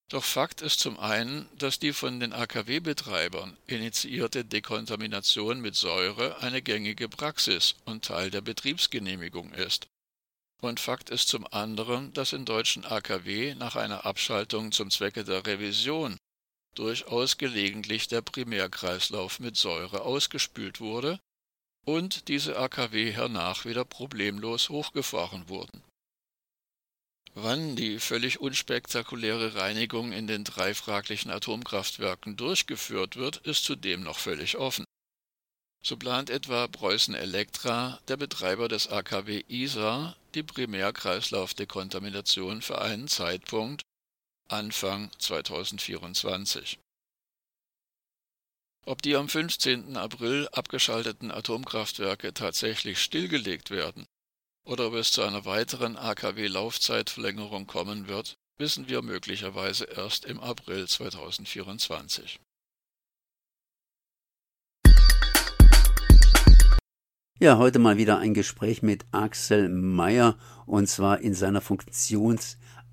Doch 0.09 0.23
Fakt 0.23 0.61
ist 0.61 0.79
zum 0.79 0.97
einen, 0.97 1.49
dass 1.57 1.77
die 1.77 1.91
von 1.91 2.21
den 2.21 2.31
AKW-Betreibern 2.31 3.57
initiierte 3.67 4.45
Dekontamination 4.45 5.59
mit 5.59 5.75
Säure 5.75 6.41
eine 6.41 6.61
gängige 6.61 7.09
Praxis 7.09 7.75
und 7.83 8.05
Teil 8.05 8.31
der 8.31 8.41
Betriebsgenehmigung 8.41 9.51
ist. 9.53 9.87
Und 10.63 10.79
Fakt 10.79 11.09
ist 11.09 11.27
zum 11.27 11.45
anderen, 11.51 12.13
dass 12.13 12.31
in 12.31 12.45
deutschen 12.45 12.85
AKW 12.85 13.53
nach 13.55 13.75
einer 13.75 14.05
Abschaltung 14.05 14.71
zum 14.71 14.89
Zwecke 14.91 15.25
der 15.25 15.45
Revision 15.45 16.15
durchaus 16.73 17.37
gelegentlich 17.37 18.07
der 18.07 18.21
Primärkreislauf 18.21 19.41
mit 19.41 19.57
Säure 19.57 20.03
ausgespült 20.03 20.79
wurde 20.79 21.19
und 21.83 22.29
diese 22.29 22.57
AKW 22.57 23.11
hernach 23.11 23.65
wieder 23.65 23.83
problemlos 23.83 24.69
hochgefahren 24.69 25.49
wurden. 25.49 25.83
Wann 27.33 27.75
die 27.75 27.99
völlig 27.99 28.39
unspektakuläre 28.39 29.55
Reinigung 29.55 30.13
in 30.13 30.27
den 30.27 30.45
drei 30.45 30.73
fraglichen 30.73 31.29
Atomkraftwerken 31.29 32.37
durchgeführt 32.37 33.17
wird, 33.17 33.35
ist 33.45 33.65
zudem 33.65 34.01
noch 34.01 34.17
völlig 34.17 34.55
offen. 34.55 34.85
So 35.85 35.97
plant 35.97 36.29
etwa 36.29 36.67
Preußen 36.67 37.13
Elektra, 37.13 37.99
der 38.07 38.15
Betreiber 38.15 38.69
des 38.69 38.87
AKW 38.87 39.43
Isar, 39.49 40.15
die 40.33 40.43
Primärkreislaufdekontamination 40.43 42.61
für 42.61 42.79
einen 42.79 43.09
Zeitpunkt 43.09 43.81
Anfang 44.47 45.11
2024. 45.19 46.79
Ob 48.85 49.01
die 49.01 49.17
am 49.17 49.27
15. 49.27 49.97
April 49.97 50.47
abgeschalteten 50.53 51.31
Atomkraftwerke 51.31 52.33
tatsächlich 52.33 53.01
stillgelegt 53.01 53.69
werden 53.69 54.05
oder 54.65 54.87
ob 54.87 54.93
es 54.93 55.11
zu 55.11 55.21
einer 55.21 55.43
weiteren 55.43 55.97
AKW-Laufzeitverlängerung 55.97 57.67
kommen 57.67 58.07
wird, 58.07 58.35
wissen 58.57 58.87
wir 58.87 59.01
möglicherweise 59.01 59.83
erst 59.83 60.23
im 60.23 60.39
April 60.39 60.87
2024. 60.87 62.39
Ja, 67.43 67.57
heute 67.57 67.77
mal 67.77 67.97
wieder 67.97 68.19
ein 68.19 68.33
Gespräch 68.33 68.83
mit 68.83 69.03
Axel 69.11 69.67
Mayer 69.67 70.37
und 70.65 70.87
zwar 70.87 71.19
in 71.19 71.33
seiner 71.33 71.59
Funktion 71.59 72.39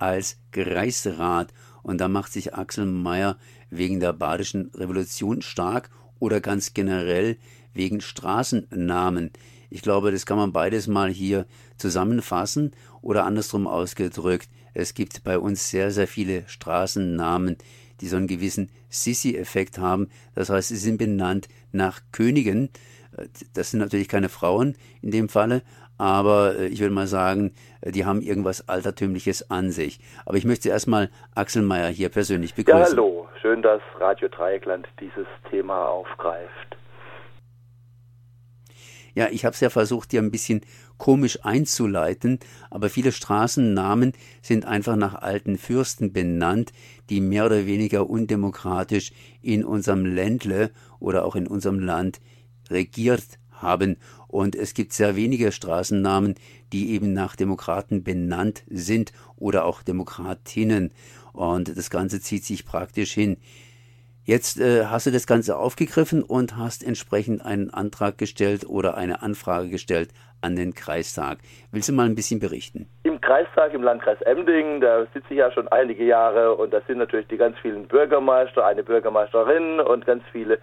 als 0.00 0.38
Kreisrat. 0.50 1.54
Und 1.84 1.98
da 1.98 2.08
macht 2.08 2.32
sich 2.32 2.52
Axel 2.52 2.84
Mayer 2.84 3.38
wegen 3.70 4.00
der 4.00 4.12
Badischen 4.12 4.72
Revolution 4.74 5.40
stark 5.40 5.88
oder 6.18 6.40
ganz 6.40 6.74
generell 6.74 7.36
wegen 7.74 8.00
Straßennamen. 8.00 9.30
Ich 9.70 9.82
glaube, 9.82 10.10
das 10.10 10.26
kann 10.26 10.36
man 10.36 10.50
beides 10.50 10.88
mal 10.88 11.10
hier 11.10 11.46
zusammenfassen 11.76 12.72
oder 13.02 13.26
andersrum 13.26 13.68
ausgedrückt. 13.68 14.48
Es 14.74 14.94
gibt 14.94 15.22
bei 15.22 15.38
uns 15.38 15.70
sehr, 15.70 15.92
sehr 15.92 16.08
viele 16.08 16.42
Straßennamen, 16.48 17.56
die 18.00 18.08
so 18.08 18.16
einen 18.16 18.26
gewissen 18.26 18.68
Sissi-Effekt 18.88 19.78
haben. 19.78 20.08
Das 20.34 20.50
heißt, 20.50 20.70
sie 20.70 20.76
sind 20.76 20.98
benannt 20.98 21.46
nach 21.70 22.00
Königen 22.10 22.70
das 23.54 23.70
sind 23.70 23.80
natürlich 23.80 24.08
keine 24.08 24.28
Frauen 24.28 24.76
in 25.02 25.10
dem 25.10 25.28
Falle, 25.28 25.62
aber 25.98 26.58
äh, 26.58 26.66
ich 26.68 26.80
würde 26.80 26.94
mal 26.94 27.06
sagen, 27.06 27.52
äh, 27.82 27.92
die 27.92 28.06
haben 28.06 28.22
irgendwas 28.22 28.68
Altertümliches 28.68 29.50
an 29.50 29.70
sich. 29.70 30.00
Aber 30.24 30.38
ich 30.38 30.44
möchte 30.44 30.70
erstmal 30.70 31.10
Axel 31.34 31.62
Mayer 31.62 31.88
hier 31.88 32.08
persönlich 32.08 32.54
begrüßen. 32.54 32.80
Ja, 32.80 32.86
hallo. 32.86 33.28
Schön, 33.42 33.62
dass 33.62 33.80
Radio 33.98 34.28
Dreieckland 34.28 34.88
dieses 35.00 35.26
Thema 35.50 35.88
aufgreift. 35.88 36.76
Ja, 39.14 39.28
ich 39.30 39.44
habe 39.44 39.54
es 39.54 39.60
ja 39.60 39.70
versucht, 39.70 40.12
dir 40.12 40.22
ein 40.22 40.30
bisschen 40.30 40.62
komisch 40.96 41.40
einzuleiten, 41.42 42.38
aber 42.70 42.88
viele 42.88 43.12
Straßennamen 43.12 44.12
sind 44.40 44.64
einfach 44.64 44.96
nach 44.96 45.14
alten 45.14 45.58
Fürsten 45.58 46.12
benannt, 46.12 46.72
die 47.08 47.20
mehr 47.20 47.46
oder 47.46 47.66
weniger 47.66 48.08
undemokratisch 48.08 49.12
in 49.42 49.64
unserem 49.64 50.04
Ländle 50.06 50.70
oder 50.98 51.24
auch 51.24 51.36
in 51.36 51.46
unserem 51.46 51.80
Land 51.80 52.20
regiert 52.70 53.38
haben. 53.50 53.96
Und 54.28 54.54
es 54.54 54.74
gibt 54.74 54.92
sehr 54.92 55.16
wenige 55.16 55.52
Straßennamen, 55.52 56.34
die 56.72 56.92
eben 56.92 57.12
nach 57.12 57.36
Demokraten 57.36 58.04
benannt 58.04 58.62
sind 58.68 59.12
oder 59.36 59.64
auch 59.64 59.82
Demokratinnen. 59.82 60.92
Und 61.32 61.76
das 61.76 61.90
Ganze 61.90 62.20
zieht 62.20 62.44
sich 62.44 62.64
praktisch 62.64 63.12
hin. 63.12 63.36
Jetzt 64.24 64.60
äh, 64.60 64.84
hast 64.84 65.06
du 65.06 65.10
das 65.10 65.26
Ganze 65.26 65.56
aufgegriffen 65.56 66.22
und 66.22 66.56
hast 66.56 66.86
entsprechend 66.86 67.44
einen 67.44 67.70
Antrag 67.70 68.18
gestellt 68.18 68.64
oder 68.68 68.96
eine 68.96 69.22
Anfrage 69.22 69.70
gestellt 69.70 70.10
an 70.42 70.56
den 70.56 70.74
Kreistag. 70.74 71.38
Willst 71.72 71.88
du 71.88 71.92
mal 71.92 72.06
ein 72.06 72.14
bisschen 72.14 72.38
berichten? 72.38 72.88
Im 73.02 73.20
Kreistag 73.20 73.74
im 73.74 73.82
Landkreis 73.82 74.20
Emdingen, 74.22 74.80
da 74.80 75.06
sitze 75.14 75.26
ich 75.30 75.38
ja 75.38 75.50
schon 75.50 75.68
einige 75.68 76.04
Jahre 76.04 76.54
und 76.54 76.72
da 76.72 76.80
sind 76.86 76.98
natürlich 76.98 77.28
die 77.28 77.38
ganz 77.38 77.58
vielen 77.58 77.88
Bürgermeister, 77.88 78.64
eine 78.64 78.82
Bürgermeisterin 78.82 79.80
und 79.80 80.06
ganz 80.06 80.22
viele 80.32 80.58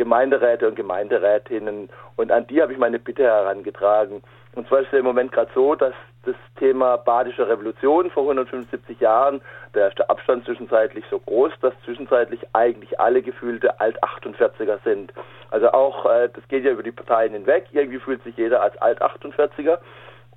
Gemeinderäte 0.00 0.66
und 0.66 0.76
Gemeinderätinnen. 0.76 1.90
Und 2.16 2.32
an 2.32 2.46
die 2.46 2.62
habe 2.62 2.72
ich 2.72 2.78
meine 2.78 2.98
Bitte 2.98 3.22
herangetragen. 3.24 4.22
Und 4.54 4.66
zwar 4.66 4.80
ist 4.80 4.88
es 4.92 4.98
im 4.98 5.04
Moment 5.04 5.30
gerade 5.30 5.50
so, 5.54 5.74
dass 5.74 5.92
das 6.24 6.34
Thema 6.58 6.96
Badische 6.96 7.46
Revolution 7.46 8.10
vor 8.10 8.22
175 8.22 8.98
Jahren, 8.98 9.42
da 9.74 9.88
ist 9.88 9.98
der 9.98 10.08
Abstand 10.08 10.46
zwischenzeitlich 10.46 11.04
so 11.10 11.18
groß, 11.18 11.52
dass 11.60 11.74
zwischenzeitlich 11.84 12.40
eigentlich 12.54 12.98
alle 12.98 13.20
gefühlte 13.20 13.78
Alt-48er 13.78 14.78
sind. 14.84 15.12
Also 15.50 15.70
auch, 15.72 16.06
äh, 16.06 16.30
das 16.32 16.48
geht 16.48 16.64
ja 16.64 16.70
über 16.70 16.82
die 16.82 16.92
Parteien 16.92 17.34
hinweg, 17.34 17.66
irgendwie 17.72 17.98
fühlt 17.98 18.24
sich 18.24 18.36
jeder 18.38 18.62
als 18.62 18.80
Alt-48er. 18.80 19.78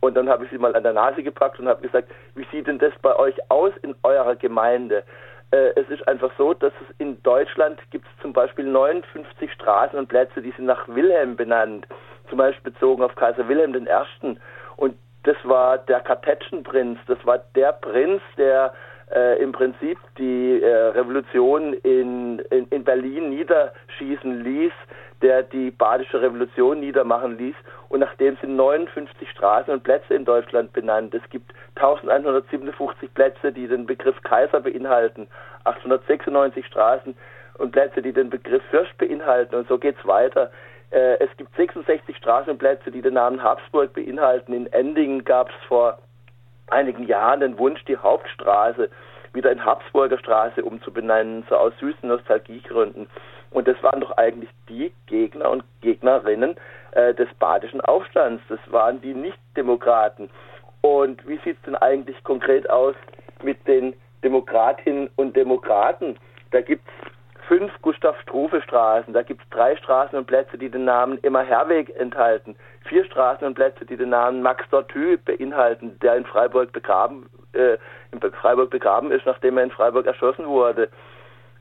Und 0.01 0.15
dann 0.15 0.27
habe 0.27 0.43
ich 0.43 0.51
sie 0.51 0.57
mal 0.57 0.75
an 0.75 0.83
der 0.83 0.91
Nase 0.91 1.23
gepackt 1.23 1.57
und 1.59 1.69
habe 1.69 1.81
gesagt, 1.81 2.11
wie 2.35 2.45
sieht 2.51 2.67
denn 2.67 2.79
das 2.79 2.91
bei 3.01 3.15
euch 3.15 3.35
aus 3.49 3.71
in 3.81 3.95
eurer 4.03 4.35
Gemeinde? 4.35 5.03
Äh, 5.53 5.79
es 5.79 5.87
ist 5.89 6.07
einfach 6.07 6.31
so, 6.35 6.55
dass 6.55 6.73
es 6.81 6.95
in 6.97 7.21
Deutschland 7.21 7.79
gibt 7.91 8.07
es 8.07 8.21
zum 8.23 8.33
Beispiel 8.33 8.65
59 8.65 9.51
Straßen 9.51 9.99
und 9.99 10.07
Plätze, 10.07 10.41
die 10.41 10.51
sind 10.51 10.65
nach 10.65 10.87
Wilhelm 10.87 11.35
benannt. 11.35 11.87
Zum 12.29 12.39
Beispiel 12.39 12.71
bezogen 12.71 13.03
auf 13.03 13.13
Kaiser 13.15 13.47
Wilhelm 13.47 13.75
I. 13.75 14.37
Und 14.77 14.95
das 15.23 15.37
war 15.43 15.77
der 15.77 15.99
Kartätschenprinz. 15.99 16.97
Das 17.05 17.23
war 17.23 17.37
der 17.55 17.71
Prinz, 17.73 18.21
der 18.35 18.73
äh, 19.13 19.43
im 19.43 19.51
Prinzip 19.51 19.99
die 20.17 20.59
äh, 20.59 20.87
Revolution 20.87 21.73
in, 21.73 22.39
in, 22.49 22.67
in 22.69 22.83
Berlin 22.83 23.29
niederschießen 23.29 24.43
ließ, 24.43 24.73
der 25.23 25.41
die 25.41 25.71
Badische 25.71 26.21
Revolution 26.21 26.81
niedermachen 26.81 27.37
ließ. 27.37 27.55
Und 27.89 28.01
nachdem 28.01 28.37
sind 28.41 28.55
59 28.55 29.29
Straßen 29.31 29.73
und 29.73 29.83
Plätze 29.83 30.13
in 30.13 30.25
Deutschland 30.25 30.73
benannt. 30.73 31.15
Es 31.15 31.27
gibt 31.29 31.53
1157 31.75 33.13
Plätze, 33.13 33.51
die 33.51 33.67
den 33.67 33.85
Begriff 33.85 34.21
Kaiser 34.23 34.59
beinhalten, 34.59 35.27
896 35.63 36.65
Straßen 36.67 37.15
und 37.57 37.71
Plätze, 37.71 38.01
die 38.01 38.13
den 38.13 38.29
Begriff 38.29 38.63
Fürst 38.69 38.95
beinhalten. 38.97 39.55
Und 39.55 39.67
so 39.67 39.77
geht's 39.77 40.05
weiter. 40.05 40.51
Äh, 40.91 41.17
es 41.19 41.29
gibt 41.37 41.55
66 41.55 42.17
Straßenplätze, 42.17 42.91
die 42.91 43.01
den 43.01 43.13
Namen 43.13 43.41
Habsburg 43.41 43.93
beinhalten. 43.93 44.53
In 44.53 44.67
Endingen 44.73 45.23
gab 45.23 45.49
es 45.49 45.67
vor 45.67 45.97
einigen 46.69 47.07
Jahren 47.07 47.39
den 47.39 47.57
Wunsch, 47.57 47.83
die 47.85 47.97
Hauptstraße 47.97 48.89
wieder 49.33 49.51
in 49.51 49.65
Habsburger 49.65 50.17
Straße 50.17 50.63
umzubenennen, 50.63 51.45
so 51.49 51.55
aus 51.55 51.73
süßen 51.79 52.07
Nostalgiegründen. 52.07 53.07
Und 53.53 53.67
das 53.67 53.81
waren 53.83 54.01
doch 54.01 54.17
eigentlich 54.17 54.49
die 54.67 54.91
Gegner 55.05 55.49
und 55.49 55.63
Gegnerinnen 55.81 56.55
äh, 56.91 57.13
des 57.13 57.29
badischen 57.39 57.81
Aufstands. 57.81 58.43
Das 58.49 58.59
waren 58.67 58.99
die 59.01 59.13
Nicht-Demokraten. 59.13 60.29
Und 60.81 61.25
wie 61.27 61.37
sieht 61.45 61.57
es 61.57 61.61
denn 61.65 61.75
eigentlich 61.75 62.21
konkret 62.23 62.69
aus 62.69 62.95
mit 63.41 63.65
den 63.67 63.93
Demokratinnen 64.23 65.09
und 65.15 65.35
Demokraten? 65.35 66.17
Da 66.51 66.61
gibt 66.61 66.87
es 66.87 67.11
fünf 67.47 67.71
Gustav-Struve-Straßen, 67.81 69.13
da 69.13 69.21
gibt 69.21 69.43
es 69.43 69.49
drei 69.49 69.75
Straßen 69.75 70.17
und 70.17 70.27
Plätze, 70.27 70.57
die 70.57 70.69
den 70.69 70.85
Namen 70.85 71.23
Emma 71.23 71.41
Herweg 71.41 71.95
enthalten, 71.97 72.55
vier 72.87 73.05
Straßen 73.05 73.45
und 73.45 73.53
Plätze, 73.53 73.85
die 73.85 73.97
den 73.97 74.09
Namen 74.09 74.41
Max 74.41 74.63
Dortü 74.69 75.17
beinhalten, 75.17 75.97
der 76.01 76.15
in 76.15 76.25
Freiburg 76.25 76.71
begraben, 76.71 77.29
äh, 77.53 77.77
in 78.11 78.19
Freiburg 78.19 78.69
begraben 78.69 79.11
ist, 79.11 79.25
nachdem 79.25 79.57
er 79.57 79.65
in 79.65 79.71
Freiburg 79.71 80.05
erschossen 80.05 80.47
wurde. 80.47 80.89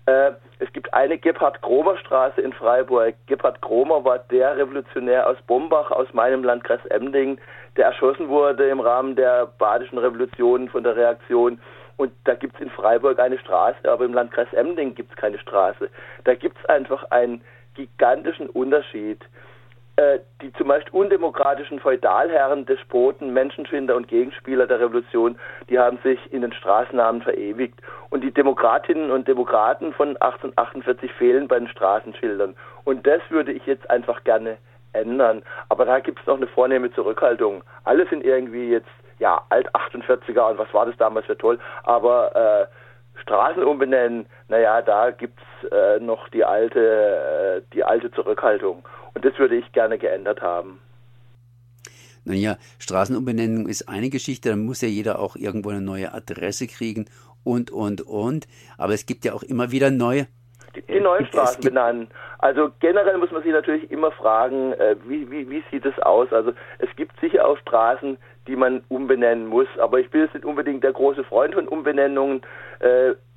Äh, 0.07 0.33
es 0.59 0.73
gibt 0.73 0.93
eine 0.95 1.19
Gebhard-Kromer-Straße 1.19 2.41
in 2.41 2.53
Freiburg. 2.53 3.15
Gebhard 3.27 3.63
Kromer 3.63 4.05
war 4.05 4.19
der 4.19 4.57
Revolutionär 4.57 5.29
aus 5.29 5.37
Bombach, 5.47 5.91
aus 5.91 6.13
meinem 6.13 6.43
Landkreis 6.43 6.85
Emding, 6.87 7.39
der 7.77 7.87
erschossen 7.87 8.29
wurde 8.29 8.69
im 8.69 8.81
Rahmen 8.81 9.17
der 9.17 9.47
Badischen 9.59 9.99
Revolution 9.99 10.69
von 10.69 10.83
der 10.83 10.97
Reaktion. 10.97 11.61
Und 11.97 12.13
da 12.25 12.35
gibt 12.35 12.57
es 12.57 12.63
in 12.63 12.71
Freiburg 12.71 13.19
eine 13.21 13.39
Straße, 13.39 13.91
aber 13.91 14.05
im 14.05 14.15
Landkreis 14.15 14.53
Emding 14.53 14.95
gibt 14.95 15.13
es 15.13 15.17
keine 15.17 15.39
Straße. 15.39 15.89
Da 16.25 16.35
gibt 16.35 16.59
es 16.59 16.65
einfach 16.67 17.05
ein 17.11 17.43
gigantischen 17.75 18.49
Unterschied. 18.51 19.21
Äh, 19.97 20.21
die 20.41 20.53
zumeist 20.55 20.93
undemokratischen 20.95 21.79
Feudalherren, 21.79 22.65
Despoten, 22.65 23.35
Menschenschwinder 23.35 23.95
und 23.95 24.09
Gegenspieler 24.09 24.67
der 24.67 24.81
Revolution, 24.81 25.39
die 25.69 25.79
haben 25.79 25.99
sich 26.03 26.19
in 26.33 26.41
den 26.41 26.53
Straßennamen 26.55 27.21
verewigt. 27.21 27.79
Und 28.09 28.23
die 28.23 28.33
Demokratinnen 28.33 29.11
und 29.11 29.29
Demokraten 29.29 29.93
von 29.93 30.17
1848 30.17 31.13
fehlen 31.13 31.47
bei 31.47 31.59
den 31.59 31.69
Straßenschildern. 31.69 32.57
Und 32.85 33.07
das 33.07 33.21
würde 33.29 33.53
ich 33.53 33.67
jetzt 33.67 33.89
einfach 33.91 34.25
gerne 34.25 34.57
ändern. 34.95 35.43
Aber 35.69 35.85
da 35.85 36.01
gibt 36.01 36.21
es 36.21 36.27
noch 36.27 36.37
eine 36.37 36.47
vornehme 36.47 36.91
Zurückhaltung. 36.93 37.63
Alle 37.85 38.07
sind 38.09 38.25
irgendwie 38.25 38.71
jetzt, 38.71 38.89
ja, 39.19 39.43
alt 39.51 39.69
48er 39.75 40.53
und 40.53 40.59
was 40.59 40.73
war 40.73 40.87
das 40.87 40.97
damals 40.97 41.27
für 41.27 41.37
toll. 41.37 41.59
Aber 41.85 42.35
äh, 42.35 43.21
Straßen 43.21 43.63
umbenennen, 43.63 44.27
naja, 44.49 44.81
da 44.83 45.11
gibt's 45.11 45.43
äh, 45.71 46.01
noch 46.01 46.29
die 46.31 46.45
alte, 46.45 46.81
äh, 46.81 47.75
die 47.75 47.85
alte 47.85 48.11
Zurückhaltung. 48.11 48.85
Und 49.15 49.25
das 49.25 49.39
würde 49.39 49.57
ich 49.57 49.71
gerne 49.73 49.99
geändert 49.99 50.41
haben. 50.41 50.81
Nun 52.25 52.37
ja, 52.37 52.57
Straßenumbenennung 52.79 53.67
ist 53.67 53.89
eine 53.89 54.09
Geschichte, 54.09 54.51
dann 54.51 54.65
muss 54.65 54.81
ja 54.81 54.89
jeder 54.89 55.19
auch 55.19 55.35
irgendwo 55.35 55.71
eine 55.71 55.81
neue 55.81 56.15
Adresse 56.15 56.69
kriegen 56.69 57.07
und, 57.45 57.71
und, 57.71 58.01
und. 58.03 58.47
Aber 58.79 58.95
es 58.95 59.07
gibt 59.07 59.25
ja 59.25 59.33
auch 59.33 59.43
immer 59.43 59.73
wieder 59.73 59.91
neue. 59.91 60.29
Die, 60.77 60.83
die 60.83 61.01
neuen 61.01 61.27
Straßen 61.27 61.63
benennen. 61.63 62.09
Also 62.39 62.71
generell 62.81 63.19
muss 63.19 63.31
man 63.31 63.43
sich 63.43 63.53
natürlich 63.53 63.91
immer 63.91 64.11
fragen, 64.13 64.73
äh, 64.75 64.97
wie, 65.07 65.31
wie, 65.31 65.51
wie 65.51 65.63
sieht 65.71 65.85
es 65.85 65.99
aus? 65.99 66.33
Also 66.33 66.53
es 66.79 66.89
gibt 66.97 67.19
sicher 67.21 67.47
auch 67.47 67.59
Straßen, 67.59 68.17
die 68.47 68.57
man 68.57 68.83
umbenennen 68.89 69.47
muss, 69.47 69.69
aber 69.79 70.01
ich 70.01 70.11
bin 70.11 70.23
jetzt 70.23 70.35
nicht 70.35 70.47
unbedingt 70.47 70.83
der 70.83 70.93
große 70.93 71.25
Freund 71.25 71.55
von 71.55 71.69
Umbenennungen. 71.69 72.43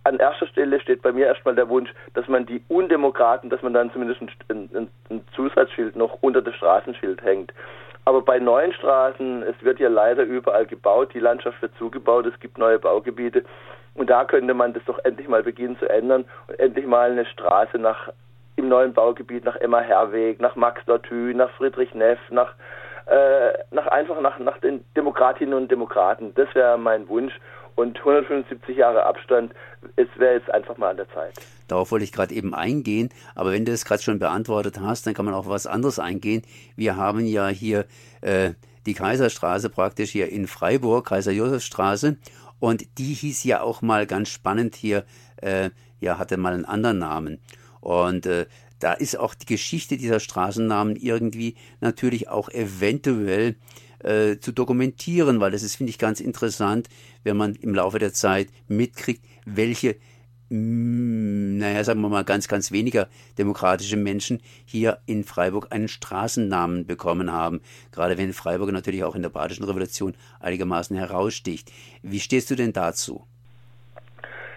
An 0.06 0.20
erster 0.20 0.46
Stelle 0.46 0.80
steht 0.80 1.02
bei 1.02 1.12
mir 1.12 1.26
erstmal 1.26 1.56
der 1.56 1.68
Wunsch, 1.68 1.92
dass 2.14 2.28
man 2.28 2.46
die 2.46 2.64
Undemokraten, 2.68 3.50
dass 3.50 3.64
man 3.64 3.74
dann 3.74 3.92
zumindest 3.92 4.22
ein, 4.50 4.90
ein, 5.10 5.22
Zusatzschild 5.36 5.96
noch 5.96 6.20
unter 6.22 6.44
das 6.44 6.54
Straßenschild 6.56 7.24
hängt. 7.24 7.52
Aber 8.06 8.22
bei 8.22 8.38
neuen 8.38 8.72
Straßen, 8.74 9.42
es 9.42 9.56
wird 9.64 9.80
ja 9.80 9.90
leider 9.90 10.22
überall 10.22 10.68
gebaut, 10.68 11.16
die 11.16 11.20
Landschaft 11.20 11.60
wird 11.64 11.76
zugebaut, 11.80 12.28
es 12.28 12.40
gibt 12.40 12.60
neue 12.60 12.78
Baugebiete. 12.78 13.44
Und 13.96 14.12
da 14.12 14.26
könnte 14.26 14.54
man 14.54 14.74
das 14.74 14.84
doch 14.86 15.00
endlich 15.04 15.28
mal 15.28 15.42
beginnen 15.42 15.80
zu 15.80 15.90
ändern 15.90 16.26
und 16.48 16.60
endlich 16.60 16.86
mal 16.86 17.10
eine 17.10 17.26
Straße 17.26 17.80
nach 17.80 18.10
im 18.58 18.70
neuen 18.70 18.94
Baugebiet 18.94 19.44
nach 19.44 19.56
Emma 19.56 19.80
Herweg, 19.80 20.40
nach 20.40 20.56
Max 20.56 20.86
Dortü, 20.86 21.34
nach 21.34 21.50
Friedrich 21.52 21.96
Neff, 21.96 22.20
nach, 22.30 22.54
äh, 23.08 23.54
nach 23.72 23.88
einfach 23.88 24.22
nach, 24.22 24.38
nach 24.38 24.60
den 24.60 24.86
Demokratinnen 24.96 25.56
und 25.56 25.72
Demokraten. 25.72 26.32
Das 26.36 26.54
wäre 26.54 26.78
mein 26.78 27.10
Wunsch 27.10 27.34
und 27.76 27.98
175 27.98 28.78
Jahre 28.78 29.06
Abstand, 29.06 29.54
es 29.96 30.08
wäre 30.18 30.36
jetzt 30.36 30.50
einfach 30.50 30.78
mal 30.78 30.92
an 30.92 30.98
der 30.98 31.10
Zeit. 31.10 31.34
Darauf 31.68 31.92
wollte 31.92 32.06
ich 32.06 32.12
gerade 32.12 32.34
eben 32.34 32.54
eingehen, 32.54 33.10
aber 33.34 33.52
wenn 33.52 33.66
du 33.66 33.72
es 33.72 33.86
gerade 33.86 34.02
schon 34.02 34.20
beantwortet 34.20 34.80
hast, 34.80 35.06
dann 35.06 35.14
kann 35.14 35.26
man 35.26 35.34
auch 35.34 35.48
was 35.48 35.68
anderes 35.68 36.00
eingehen. 36.00 36.44
Wir 36.76 36.96
haben 36.96 37.26
ja 37.26 37.48
hier 37.48 37.86
äh, 38.22 38.52
die 38.86 38.94
Kaiserstraße 38.94 39.70
praktisch 39.70 40.12
hier 40.12 40.30
in 40.30 40.48
Freiburg, 40.48 41.08
Kaiser-Josef-Straße, 41.08 42.18
und 42.60 42.98
die 42.98 43.14
hieß 43.14 43.44
ja 43.44 43.62
auch 43.62 43.82
mal 43.82 44.08
ganz 44.08 44.30
spannend 44.30 44.76
hier, 44.76 45.04
äh, 45.38 45.72
ja, 46.00 46.18
hatte 46.18 46.38
mal 46.38 46.54
einen 46.54 46.66
anderen 46.66 47.00
Namen. 47.00 47.40
Und 47.82 48.26
äh, 48.26 48.46
da 48.80 48.94
ist 48.94 49.18
auch 49.18 49.34
die 49.36 49.46
Geschichte 49.46 49.98
dieser 49.98 50.20
Straßennamen 50.20 50.96
irgendwie 50.96 51.56
natürlich 51.82 52.30
auch 52.30 52.50
eventuell 52.50 53.56
äh, 54.06 54.40
zu 54.40 54.52
dokumentieren, 54.52 55.40
weil 55.40 55.52
das 55.52 55.64
ist, 55.64 55.76
finde 55.76 55.90
ich, 55.90 55.98
ganz 55.98 56.20
interessant, 56.20 56.88
wenn 57.24 57.38
man 57.38 57.56
im 57.56 57.74
Laufe 57.74 58.00
der 58.00 58.14
Zeit 58.14 58.50
mitkriegt, 58.68 59.26
welche 59.46 59.96
mm, 60.50 61.58
naja, 61.58 61.84
sagen 61.84 62.02
wir 62.02 62.10
mal, 62.10 62.24
ganz, 62.24 62.48
ganz 62.48 62.72
weniger 62.72 63.10
demokratische 63.38 63.98
Menschen 63.98 64.42
hier 64.66 65.00
in 65.06 65.24
Freiburg 65.24 65.68
einen 65.72 65.88
Straßennamen 65.88 66.86
bekommen 66.86 67.32
haben. 67.32 67.62
Gerade 67.92 68.18
wenn 68.18 68.34
Freiburg 68.34 68.72
natürlich 68.72 69.04
auch 69.04 69.16
in 69.16 69.24
der 69.24 69.30
Badischen 69.30 69.66
Revolution 69.66 70.14
einigermaßen 70.40 70.96
heraussticht. 70.96 71.72
Wie 72.04 72.20
stehst 72.20 72.52
du 72.52 72.56
denn 72.56 72.74
dazu? 72.74 73.26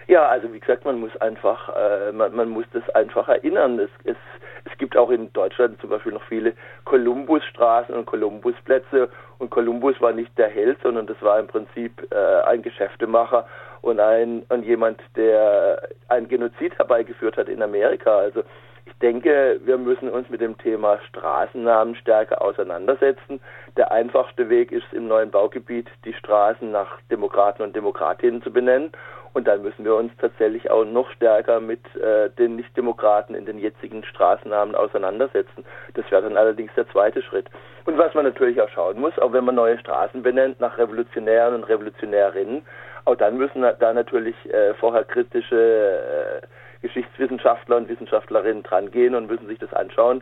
Ja, 0.09 0.27
also 0.27 0.51
wie 0.51 0.59
gesagt, 0.59 0.85
man 0.85 0.99
muss 0.99 1.15
einfach, 1.17 1.69
äh, 1.69 2.11
man, 2.11 2.35
man 2.35 2.49
muss 2.49 2.65
das 2.73 2.87
einfach 2.95 3.29
erinnern. 3.29 3.77
Es, 3.77 3.91
es 4.03 4.17
es 4.65 4.77
gibt 4.77 4.97
auch 4.97 5.09
in 5.09 5.31
Deutschland 5.33 5.79
zum 5.81 5.89
Beispiel 5.89 6.11
noch 6.11 6.23
viele 6.23 6.53
Kolumbusstraßen 6.85 7.93
und 7.93 8.05
Kolumbusplätze. 8.05 9.09
Und 9.37 9.49
Kolumbus 9.49 9.99
war 10.01 10.11
nicht 10.11 10.37
der 10.37 10.49
Held, 10.49 10.79
sondern 10.81 11.07
das 11.07 11.21
war 11.21 11.39
im 11.39 11.47
Prinzip 11.47 12.05
äh, 12.11 12.41
ein 12.43 12.61
Geschäftemacher 12.61 13.47
und 13.81 13.99
ein 13.99 14.43
und 14.49 14.63
jemand, 14.63 15.01
der 15.15 15.81
einen 16.09 16.27
Genozid 16.27 16.77
herbeigeführt 16.77 17.37
hat 17.37 17.47
in 17.47 17.61
Amerika. 17.61 18.17
Also 18.17 18.43
ich 18.85 18.93
denke, 18.99 19.59
wir 19.63 19.77
müssen 19.77 20.09
uns 20.09 20.29
mit 20.29 20.41
dem 20.41 20.57
Thema 20.57 20.99
Straßennamen 21.09 21.95
stärker 21.95 22.41
auseinandersetzen. 22.41 23.39
Der 23.77 23.91
einfachste 23.91 24.49
Weg 24.49 24.71
ist 24.71 24.91
im 24.91 25.07
neuen 25.07 25.31
Baugebiet 25.31 25.87
die 26.03 26.13
Straßen 26.13 26.69
nach 26.71 26.99
Demokraten 27.09 27.61
und 27.61 27.75
Demokratinnen 27.75 28.41
zu 28.41 28.51
benennen 28.51 28.91
und 29.33 29.47
dann 29.47 29.61
müssen 29.61 29.85
wir 29.85 29.95
uns 29.95 30.11
tatsächlich 30.19 30.69
auch 30.71 30.85
noch 30.85 31.09
stärker 31.11 31.59
mit 31.59 31.83
äh, 31.95 32.29
den 32.31 32.55
Nichtdemokraten 32.55 33.35
in 33.35 33.45
den 33.45 33.59
jetzigen 33.59 34.03
Straßennamen 34.03 34.75
auseinandersetzen. 34.75 35.65
Das 35.93 36.09
wäre 36.11 36.23
dann 36.23 36.37
allerdings 36.37 36.71
der 36.75 36.87
zweite 36.89 37.21
Schritt. 37.21 37.47
Und 37.85 37.97
was 37.97 38.13
man 38.13 38.25
natürlich 38.25 38.61
auch 38.61 38.69
schauen 38.69 38.99
muss, 38.99 39.17
auch 39.19 39.33
wenn 39.33 39.45
man 39.45 39.55
neue 39.55 39.79
Straßen 39.79 40.21
benennt 40.23 40.59
nach 40.59 40.77
Revolutionären 40.77 41.55
und 41.55 41.63
Revolutionärinnen, 41.63 42.65
auch 43.05 43.15
dann 43.15 43.37
müssen 43.37 43.61
da 43.61 43.93
natürlich 43.93 44.35
äh, 44.53 44.73
vorher 44.75 45.03
kritische 45.03 46.41
äh, 46.43 46.47
Geschichtswissenschaftler 46.81 47.77
und 47.77 47.89
Wissenschaftlerinnen 47.89 48.63
drangehen 48.63 49.15
und 49.15 49.27
müssen 49.27 49.47
sich 49.47 49.59
das 49.59 49.73
anschauen 49.73 50.21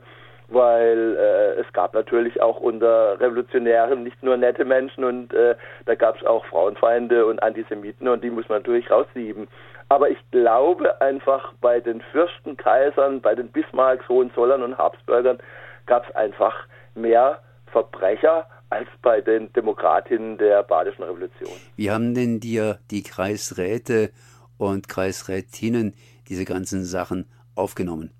weil 0.49 1.15
äh, 1.17 1.61
es 1.61 1.71
gab 1.73 1.93
natürlich 1.93 2.41
auch 2.41 2.59
unter 2.59 3.19
Revolutionären 3.19 4.03
nicht 4.03 4.21
nur 4.23 4.37
nette 4.37 4.65
Menschen 4.65 5.03
und 5.03 5.33
äh, 5.33 5.55
da 5.85 5.95
gab 5.95 6.17
es 6.17 6.25
auch 6.25 6.45
Frauenfeinde 6.45 7.25
und 7.25 7.41
Antisemiten 7.43 8.07
und 8.07 8.23
die 8.23 8.29
muss 8.29 8.47
man 8.47 8.59
natürlich 8.59 8.89
raussieben. 8.89 9.47
Aber 9.89 10.09
ich 10.09 10.17
glaube 10.31 10.99
einfach 11.01 11.53
bei 11.61 11.79
den 11.79 12.01
Fürsten, 12.11 12.57
Kaisern, 12.57 13.21
bei 13.21 13.35
den 13.35 13.49
Bismarcks, 13.49 14.07
Hohenzollern 14.09 14.63
und 14.63 14.77
Habsburgern 14.77 15.37
gab 15.85 16.07
es 16.07 16.15
einfach 16.15 16.55
mehr 16.95 17.41
Verbrecher 17.71 18.47
als 18.69 18.87
bei 19.01 19.21
den 19.21 19.51
Demokratinnen 19.53 20.37
der 20.37 20.63
Badischen 20.63 21.03
Revolution. 21.03 21.53
Wie 21.77 21.89
haben 21.89 22.13
denn 22.13 22.39
dir 22.39 22.79
die 22.91 23.03
Kreisräte 23.03 24.11
und 24.57 24.89
Kreisrätinnen 24.89 25.93
diese 26.27 26.43
ganzen 26.43 26.83
Sachen 26.83 27.25
aufgenommen? 27.55 28.11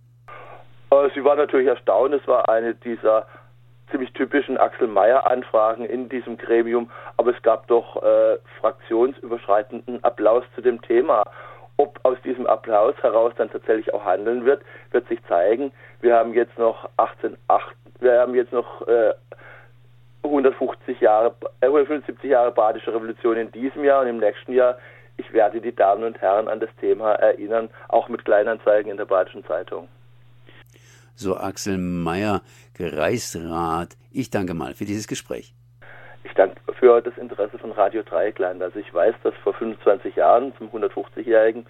Äh, 0.91 1.10
sie 1.13 1.23
war 1.23 1.36
natürlich 1.36 1.67
erstaunt. 1.67 2.13
Es 2.13 2.28
war 2.28 2.50
eine 2.50 2.76
dieser 2.76 3.28
ziemlich 3.91 4.12
typischen 4.13 4.58
Axel 4.58 4.88
Mayer-Anfragen 4.88 5.86
in 5.86 6.10
diesem 6.10 6.38
Gremium, 6.38 6.89
aber 7.15 7.36
es 7.36 7.41
gab 7.41 7.67
doch 7.67 8.02
äh, 8.04 8.38
fraktionsüberschreitenden 8.60 10.04
Applaus 10.04 10.43
zu 10.56 10.62
dem 10.62 10.82
Thema. 10.82 11.23
Ob 11.78 12.00
aus 12.04 12.17
diesem 12.23 12.47
Applaus 12.47 12.95
heraus 13.02 13.34
dann 13.38 13.52
tatsächlich 13.52 13.93
auch 13.93 14.04
handeln 14.04 14.45
wird, 14.45 14.63
wird 14.91 15.08
sich 15.08 15.23
zeigen. 15.28 15.71
Wir 16.02 16.15
haben 16.15 16.34
jetzt 16.34 16.58
noch 16.58 16.89
18, 16.97 17.38
8, 17.47 17.76
wir 18.00 18.19
haben 18.19 18.36
jetzt 18.36 18.52
noch 18.52 18.86
äh, 18.88 19.13
150 20.23 21.00
Jahre, 21.00 21.34
äh, 21.62 21.67
175 21.67 22.30
Jahre 22.30 22.52
Badische 22.52 22.93
Revolution 22.93 23.38
in 23.38 23.52
diesem 23.52 23.84
Jahr 23.84 24.02
und 24.02 24.08
im 24.08 24.17
nächsten 24.17 24.54
Jahr. 24.54 24.78
Ich 25.17 25.32
werde 25.34 25.62
die 25.62 25.76
Damen 25.76 26.04
und 26.04 26.19
Herren 26.21 26.47
an 26.47 26.60
das 26.60 26.69
Thema 26.80 27.13
erinnern, 27.13 27.69
auch 27.88 28.10
mit 28.10 28.26
Kleinanzeigen 28.26 28.91
in 28.91 28.97
der 28.97 29.06
Badischen 29.06 29.45
Zeitung 29.45 29.88
so 31.17 31.36
Axel 31.36 31.77
Meyer, 31.77 32.41
Kreisrat. 32.73 33.97
Ich 34.12 34.30
danke 34.30 34.53
mal 34.53 34.73
für 34.73 34.86
dieses 34.86 35.08
Gespräch. 35.08 35.53
Ich 36.23 36.34
danke 36.34 36.56
für 36.80 37.01
das 37.01 37.17
Interesse 37.17 37.58
von 37.58 37.71
Radio 37.71 38.03
Dreieckland. 38.03 38.62
Also 38.62 38.80
ich 38.80 38.93
weiß, 38.93 39.15
dass 39.23 39.34
vor 39.43 39.53
25 39.53 40.15
Jahren, 40.15 40.53
zum 40.58 40.69
150-Jährigen, 40.69 41.65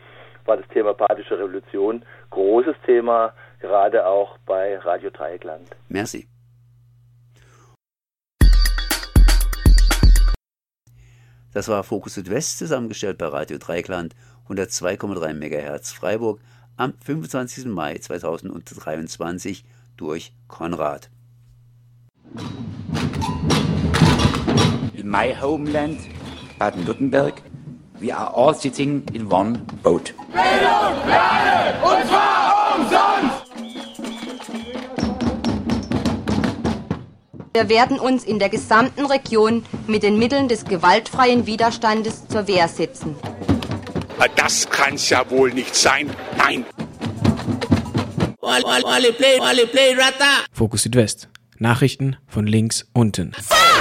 war 0.46 0.58
das 0.58 0.68
Thema 0.70 0.94
Badische 0.94 1.38
Revolution 1.38 2.04
großes 2.30 2.76
Thema, 2.86 3.34
gerade 3.60 4.06
auch 4.06 4.38
bei 4.46 4.78
Radio 4.80 5.10
Dreieckland. 5.10 5.70
Merci. 5.90 6.28
Das 11.54 11.70
war 11.70 11.84
Fokus 11.84 12.16
Südwest, 12.16 12.60
zusammengestellt 12.60 13.18
bei 13.18 13.28
Radio 13.28 13.58
Dreieckland, 13.58 14.14
102,3 14.48 15.34
MHz 15.34 15.92
Freiburg, 15.92 16.40
am 16.78 16.94
25. 17.04 17.66
Mai 17.66 17.98
2023 17.98 19.66
durch 19.98 20.32
Konrad. 20.48 21.10
In 24.94 25.10
my 25.10 25.34
homeland, 25.34 26.00
Baden-Württemberg, 26.60 27.42
we 28.00 28.16
are 28.16 28.34
all 28.36 28.54
sitting 28.54 29.04
in 29.14 29.32
one 29.32 29.60
boat. 29.82 30.14
Bildung, 30.32 31.08
Lernen, 31.08 31.82
und 31.82 32.08
zwar 32.08 32.76
umsonst! 32.78 33.48
Wir 37.54 37.70
werden 37.70 38.00
uns 38.00 38.24
in 38.24 38.38
der 38.38 38.50
gesamten 38.50 39.08
Region 39.08 39.66
mit 39.88 40.04
den 40.04 40.20
Mitteln 40.20 40.48
des 40.48 40.66
gewaltfreien 40.66 41.48
Widerstandes 41.48 42.28
zur 42.28 42.48
Wehr 42.48 42.68
setzen. 42.68 43.16
Das 44.36 44.70
kann's 44.70 45.10
ja 45.10 45.30
wohl 45.30 45.54
nicht 45.54 45.76
sein. 45.76 46.10
Nein. 46.38 46.66
Fokus 50.52 50.84
Südwest. 50.84 51.30
Nachrichten 51.60 52.18
von 52.28 52.48
links 52.48 52.88
unten. 52.94 53.34
Fuck! 53.34 53.78